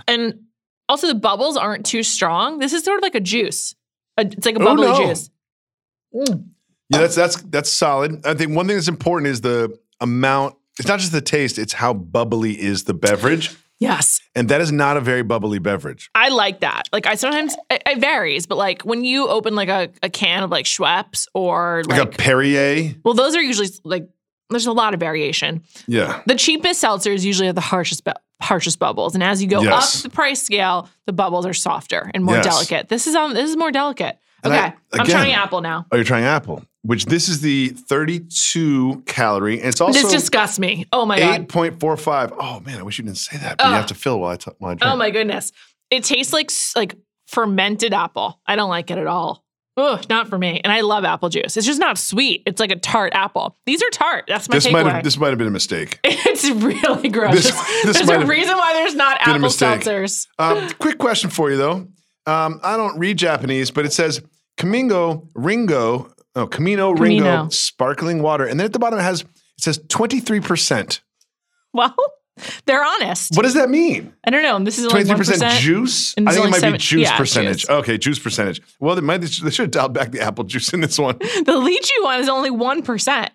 [0.09, 0.41] And
[0.89, 2.59] also the bubbles aren't too strong.
[2.59, 3.75] This is sort of like a juice.
[4.17, 5.07] It's like a Oh, bubbly no.
[5.09, 5.31] juice.
[6.15, 6.45] Mm.
[6.91, 8.27] Yeah, that's that's that's solid.
[8.27, 10.57] I think one thing that's important is the amount.
[10.79, 13.57] It's not just the taste; it's how bubbly is the beverage.
[13.83, 14.21] Yes.
[14.35, 16.11] And that is not a very bubbly beverage.
[16.15, 16.85] I like that.
[16.93, 20.43] Like I sometimes it, it varies, but like when you open like a, a can
[20.43, 22.95] of like Schweppes or Like, like, a Perrier.
[23.05, 24.09] well, those are usually like
[24.51, 25.63] there's a lot of variation.
[25.87, 26.23] Yeah.
[26.27, 29.97] The cheapest seltzers usually have the harshest bu- harshest bubbles, and as you go Yes.
[29.97, 32.45] up the price scale, the bubbles are softer and more Yes.
[32.45, 32.89] delicate.
[32.89, 34.19] This is um this is more delicate.
[34.45, 35.87] And Okay, I- I'm trying apple now.
[35.93, 39.59] Oh, you're trying apple, which this is the 32 calorie.
[39.61, 40.87] And it's also this disgusts me.
[40.93, 41.49] Oh my god.
[41.49, 42.37] 8.45.
[42.39, 43.59] Oh, man, I wish you didn't say that.
[43.59, 44.93] But you have to fill while I, t- while I drink.
[44.93, 45.53] Oh my goodness.
[45.91, 48.41] It tastes like like fermented apple.
[48.47, 49.45] I don't like it at all.
[49.77, 50.61] Ugh, not for me.
[50.63, 51.57] And I love apple juice.
[51.57, 52.43] It's just not sweet.
[52.45, 53.57] It's like a tart apple.
[53.65, 54.25] These are tart.
[54.29, 55.99] That's my this might have this might have been a mistake.
[56.05, 57.35] it's really gross.
[57.35, 60.27] This- this There's a reason why there's not apple seltzers.
[60.39, 61.89] Um, quick question for you though.
[62.27, 64.21] Um, I don't read Japanese, but it says
[64.59, 67.49] Kamingo Ringo, oh Camino Ringo Camino.
[67.51, 71.01] sparkling water, and then at the bottom it has it says 23 percent.
[71.73, 71.95] Well,
[72.67, 73.35] they're honest.
[73.37, 74.13] What does that mean?
[74.25, 74.59] I don't know.
[74.65, 75.19] This is only 23 1%.
[75.19, 76.15] percent juice.
[76.19, 77.61] I think it might seven- be juice yeah, percentage.
[77.63, 77.71] juice.
[77.71, 78.61] Okay, juice percentage.
[78.81, 81.53] Well, they might they should have dialed back the apple juice in this one, The
[81.53, 83.29] lychee one is only 1%.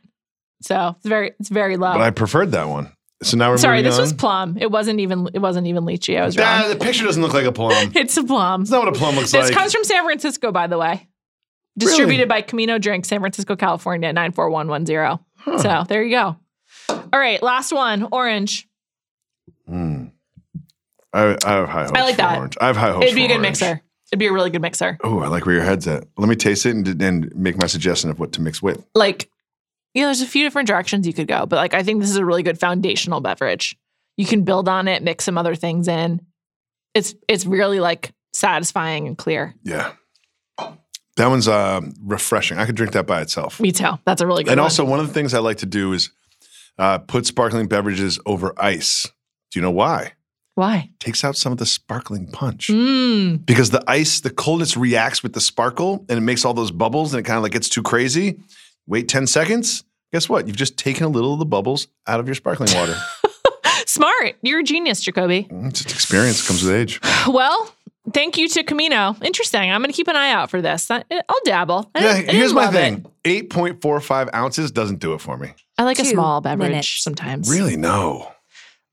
[0.63, 1.93] So it's very it's very low.
[1.93, 2.91] but I preferred that one.
[3.23, 4.57] So now we're Sorry, this was plum.
[4.60, 6.19] It wasn't even it wasn't even lychee.
[6.19, 6.69] I was Ah, wrong.
[6.69, 7.91] the picture doesn't look like a plum.
[7.95, 8.62] It's a plum.
[8.62, 9.47] That's not what a plum looks This like.
[9.49, 11.07] This comes from San Francisco, by the way.
[11.78, 15.60] Distributed by Camino Drink, San Francisco, California, 94110.
[15.60, 16.36] So there you go.
[16.90, 18.68] All right, last one, orange.
[19.70, 20.12] Mm.
[21.13, 21.92] I, I have high hopes.
[21.96, 22.38] I like for that.
[22.38, 22.58] Orange.
[22.60, 23.06] I have high hopes.
[23.06, 23.62] It'd be a good orange.
[23.62, 23.82] mixer.
[24.12, 24.98] It'd be a really good mixer.
[25.04, 26.06] Oh, I like where your head's at.
[26.18, 28.86] Let me taste it and, and make my suggestion of what to mix with.
[28.96, 29.30] Like,
[29.94, 32.10] you know, there's a few different directions you could go, but like I think this
[32.10, 33.78] is a really good foundational beverage.
[34.16, 36.22] You can build on it, mix some other things in.
[36.94, 39.56] It's it's really like satisfying and clear.
[39.63, 39.92] Yeah.
[41.17, 42.58] That one's uh, refreshing.
[42.58, 43.60] I could drink that by itself.
[43.60, 43.91] Me too.
[44.06, 44.53] That's a really good one.
[44.53, 44.65] And one.
[44.65, 46.12] also, one of the things I like to do is
[46.77, 49.03] uh, put sparkling beverages over ice.
[49.51, 50.13] Do you know why?
[50.58, 50.89] why?
[50.99, 52.69] Takes out some of the sparkling punch.
[52.69, 53.45] Mm.
[53.45, 57.13] Because the ice, the coldness reacts with the sparkle and it makes all those bubbles
[57.13, 58.39] and it kind of like gets too crazy.
[58.88, 59.84] Wait 10 seconds.
[60.12, 60.47] Guess what?
[60.47, 62.97] You've just taken a little of the bubbles out of your sparkling water.
[63.86, 64.38] Smart.
[64.41, 65.47] You're a genius, Jacoby.
[65.51, 66.99] Mm, it's just experience comes with age.
[67.27, 67.71] Well,
[68.13, 69.15] thank you to Camino.
[69.22, 69.72] Interesting.
[69.72, 70.89] I'm going to keep an eye out for this.
[70.91, 71.89] I, I'll dabble.
[71.96, 73.06] I Yeah, I here's my thing.
[73.24, 75.54] 8.45 ounces doesn't do it for me.
[75.78, 77.04] I like a small beverage minutes.
[77.04, 77.50] sometimes.
[77.50, 77.78] Really?
[77.78, 78.32] No.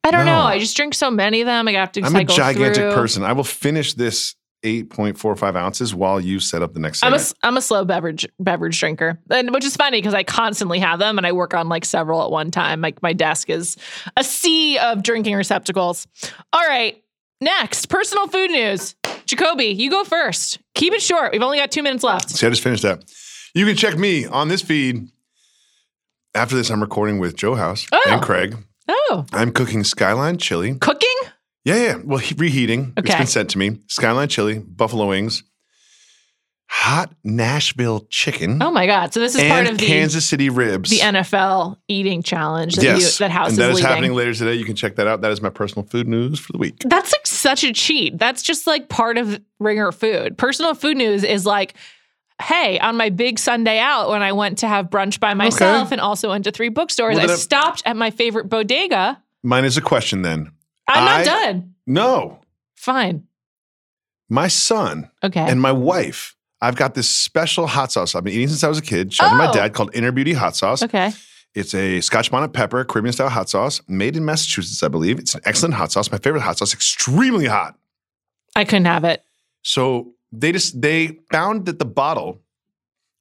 [0.02, 0.40] I don't know.
[0.40, 1.66] I just drink so many of them.
[1.66, 2.92] I have to I'm a gigantic through.
[2.92, 3.22] person.
[3.24, 7.20] I will finish this 8.45 ounces while you set up the next I'm a, segment.
[7.20, 10.98] s- I'm a slow beverage beverage drinker, and which is funny because I constantly have
[10.98, 12.80] them, and I work on like several at one time.
[12.82, 13.76] Like my desk is
[14.16, 16.06] a sea of drinking receptacles.
[16.52, 17.02] All right,
[17.42, 18.94] next personal food news.
[19.26, 20.58] Jacoby, you go first.
[20.74, 21.32] Keep it short.
[21.32, 22.30] We've only got two minutes left.
[22.30, 23.04] See, I just finished that.
[23.54, 25.08] You can check me on this feed.
[26.34, 28.02] After this, I'm recording with Joe House Oh.
[28.08, 28.56] and Craig.
[28.88, 30.74] Oh, I'm cooking Skyline chili.
[30.74, 31.08] cooking?
[31.64, 31.96] Yeah, yeah.
[32.04, 32.92] Well, he- reheating.
[32.96, 33.78] it's been sent to me.
[33.88, 35.42] Skyline chili, buffalo wings,
[36.68, 39.14] hot Nashville chicken, Oh my god!
[39.14, 40.90] So this is part of the Kansas City ribs.
[40.90, 43.88] the NFL eating challenge that yes, you, that House and that is is leading.
[43.90, 44.54] happening later today.
[44.54, 45.20] You can check that out.
[45.22, 46.80] That is my personal food news for the week.
[46.84, 48.18] That's such a cheat.
[48.18, 50.36] That's just like part of Ringer Food.
[50.38, 51.74] Personal food news is like,
[52.42, 56.00] hey, on my big Sunday out when I went to have brunch by myself and
[56.00, 59.22] also went to three bookstores, Well, I stopped at my favorite bodega.
[59.42, 60.50] Mine is a question then.
[60.88, 61.74] I'm not I- done.
[61.86, 62.40] No,
[62.76, 63.24] Fine.
[64.28, 65.40] my son Okay.
[65.40, 66.34] and my wife.
[66.62, 69.12] I've got this special hot sauce I've been eating since I was a kid.
[69.12, 69.52] Shout out to my Oh.
[69.52, 70.82] dad called Inner Beauty Hot Sauce.
[70.82, 71.12] okay.
[71.54, 75.18] It's a Scotch bonnet pepper, Caribbean style hot sauce, made in Massachusetts, I believe.
[75.20, 76.10] It's an excellent hot sauce.
[76.10, 77.78] My favorite hot sauce, extremely hot.
[78.56, 79.22] I couldn't have it.
[79.62, 82.40] So they just they found that the bottle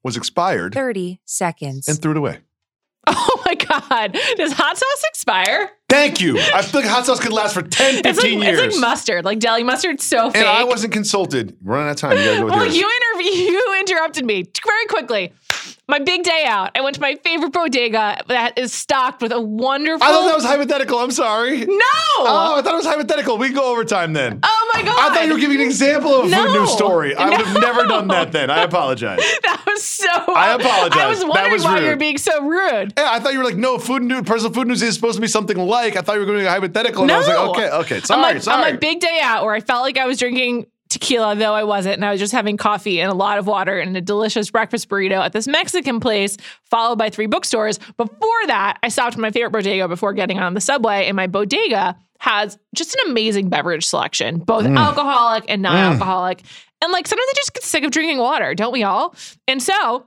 [0.03, 1.87] was expired 30 seconds.
[1.87, 2.39] and threw it away.
[3.05, 4.17] Oh my God.
[4.37, 5.69] Does hot sauce expire?
[5.89, 6.39] Thank you.
[6.39, 8.59] I feel like hot sauce could last for 10, 15 It's like, years.
[8.61, 9.25] it's like mustard.
[9.25, 10.37] Like deli mustard's so fake.
[10.41, 11.55] and I wasn't consulted.
[11.61, 12.17] We're running out of time.
[12.17, 12.77] You gotta go with well, yours.
[12.77, 15.33] you interview you interrupted me very quickly.
[15.87, 16.71] My big day out.
[16.77, 20.03] I went to my favorite bodega that is stocked with a wonderful.
[20.05, 20.97] I thought that was hypothetical.
[20.99, 21.65] I'm sorry.
[21.65, 21.75] no.
[22.19, 23.37] Oh, I thought it was hypothetical.
[23.37, 24.39] We can go overtime then.
[24.43, 24.95] Oh my god!
[25.11, 26.45] I thought you were giving an example of a No.
[26.45, 27.15] food news story.
[27.15, 28.49] I would have never done that then.
[28.49, 29.19] I apologize.
[29.43, 30.07] that was so.
[30.09, 30.99] I apologize.
[30.99, 31.85] I was That wondering was why rude.
[31.85, 32.93] you're being so rude.
[32.97, 35.21] Yeah, I thought you were like, no, food news, personal food news is supposed to
[35.21, 35.95] be something like.
[35.95, 37.03] I thought you were going to be hypothetical.
[37.03, 37.51] And I was like, No.
[37.51, 37.95] okay, okay.
[37.97, 38.55] on Sorry, my, sorry.
[38.55, 40.67] On my big day out, where I felt like I was drinking
[41.03, 43.77] tequila, though I wasn't, and I was just having coffee and a lot of water
[43.79, 47.77] and a delicious breakfast burrito at this Mexican place, followed by three bookstores.
[47.97, 51.27] Before that, I stopped at my favorite bodega before getting on the subway, and my
[51.27, 54.79] bodega has just an amazing beverage selection, both Mm.
[54.79, 56.41] alcoholic and non-alcoholic.
[56.81, 59.13] And like sometimes I just get sick of drinking water, don't we all?
[59.47, 60.05] And so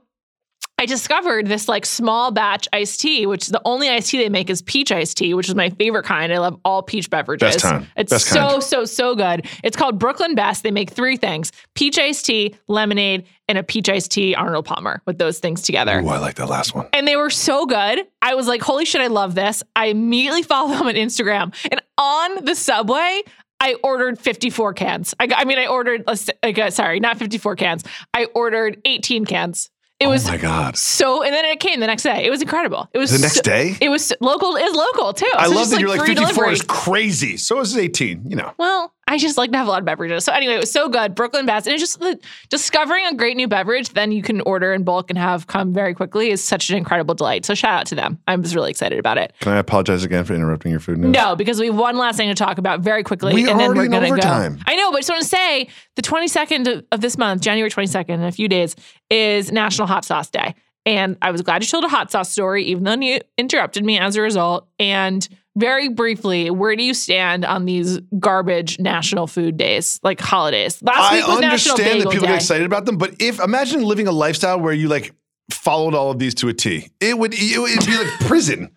[0.79, 4.47] I discovered this like small batch iced tea, which the only iced tea they make
[4.47, 6.31] is peach iced tea, which is my favorite kind.
[6.31, 7.55] I love all peach beverages.
[7.55, 7.87] Best kind.
[7.97, 8.63] It's Best so, kind.
[8.63, 9.47] so, so good.
[9.63, 10.61] It's called Brooklyn Best.
[10.61, 15.01] They make three things peach iced tea, lemonade, and a peach iced tea Arnold Palmer
[15.07, 15.99] with those things together.
[15.99, 16.87] Ooh, I like that last one.
[16.93, 18.05] And they were so good.
[18.21, 19.63] I was like, holy shit, I love this.
[19.75, 21.55] I immediately followed them on Instagram.
[21.71, 23.23] And on the subway,
[23.59, 25.15] I ordered 54 cans.
[25.19, 27.83] I, I mean, I ordered, let's- I uh, sorry, not 54 cans.
[28.13, 29.71] I ordered 18 cans.
[29.99, 30.77] It oh was oh my god.
[30.77, 32.23] so, and then it came the next day.
[32.25, 32.87] It was incredible.
[32.93, 33.75] It was The next so- day?
[33.81, 34.55] It was local.
[34.55, 35.31] Is local too.
[35.35, 36.53] I So love that you're like free 54 delivery.
[36.53, 37.37] is crazy.
[37.37, 38.53] So is 18, you know.
[38.59, 40.25] Well, I just like to have a lot of beverages.
[40.25, 41.15] So anyway, it was so good.
[41.15, 41.65] Brooklyn Best.
[41.65, 45.09] And it's just the, discovering a great new beverage, then you can order in bulk
[45.09, 47.45] and have come very quickly is such an incredible delight.
[47.45, 48.19] So shout out to them.
[48.27, 49.33] I was really excited about it.
[49.39, 51.11] Can I apologize again for interrupting your food news?
[51.11, 53.33] No, because we have one last thing to talk about very quickly.
[53.33, 54.57] We and then we're gonna overtime.
[54.57, 54.61] go.
[54.67, 57.69] I know, but I just want to say the 22nd of, of this month, January
[57.69, 58.75] 22nd, in a few days,
[59.09, 60.53] is National Hot Sauce Day.
[60.85, 63.99] And I was glad you told a hot sauce story, even though you interrupted me
[63.99, 64.67] as a result.
[64.79, 65.27] And
[65.57, 70.81] very briefly, where do you stand on these garbage national food days, like holidays?
[70.83, 72.33] Last I week was National understand that people Day.
[72.33, 75.13] get excited about them, but if imagine living a lifestyle where you like
[75.51, 78.71] followed all of these to a T, it would it would be like prison.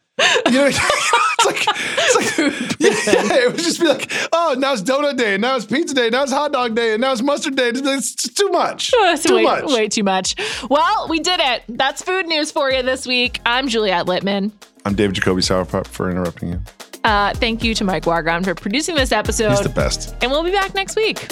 [0.47, 4.83] You know, it's like it's like yeah, it would just be like, oh, now it's
[4.83, 7.23] donut day, and now it's pizza day, now it's hot dog day, and now it's
[7.23, 7.71] mustard day.
[7.75, 8.91] It's, too much.
[8.95, 9.65] It's too way, much.
[9.67, 10.35] way too much.
[10.69, 11.63] Well, we did it.
[11.69, 13.41] That's food news for you this week.
[13.45, 14.53] I'm Juliet Litman.
[14.85, 16.61] I'm David Jacoby Sourpup for interrupting you.
[17.05, 19.51] Uh, thank you to Mike Wargron for producing this episode.
[19.51, 20.15] He's the best.
[20.23, 21.29] and we'll be back next week.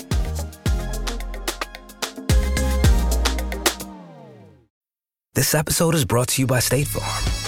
[5.35, 7.48] This episode is brought to you by State Farm.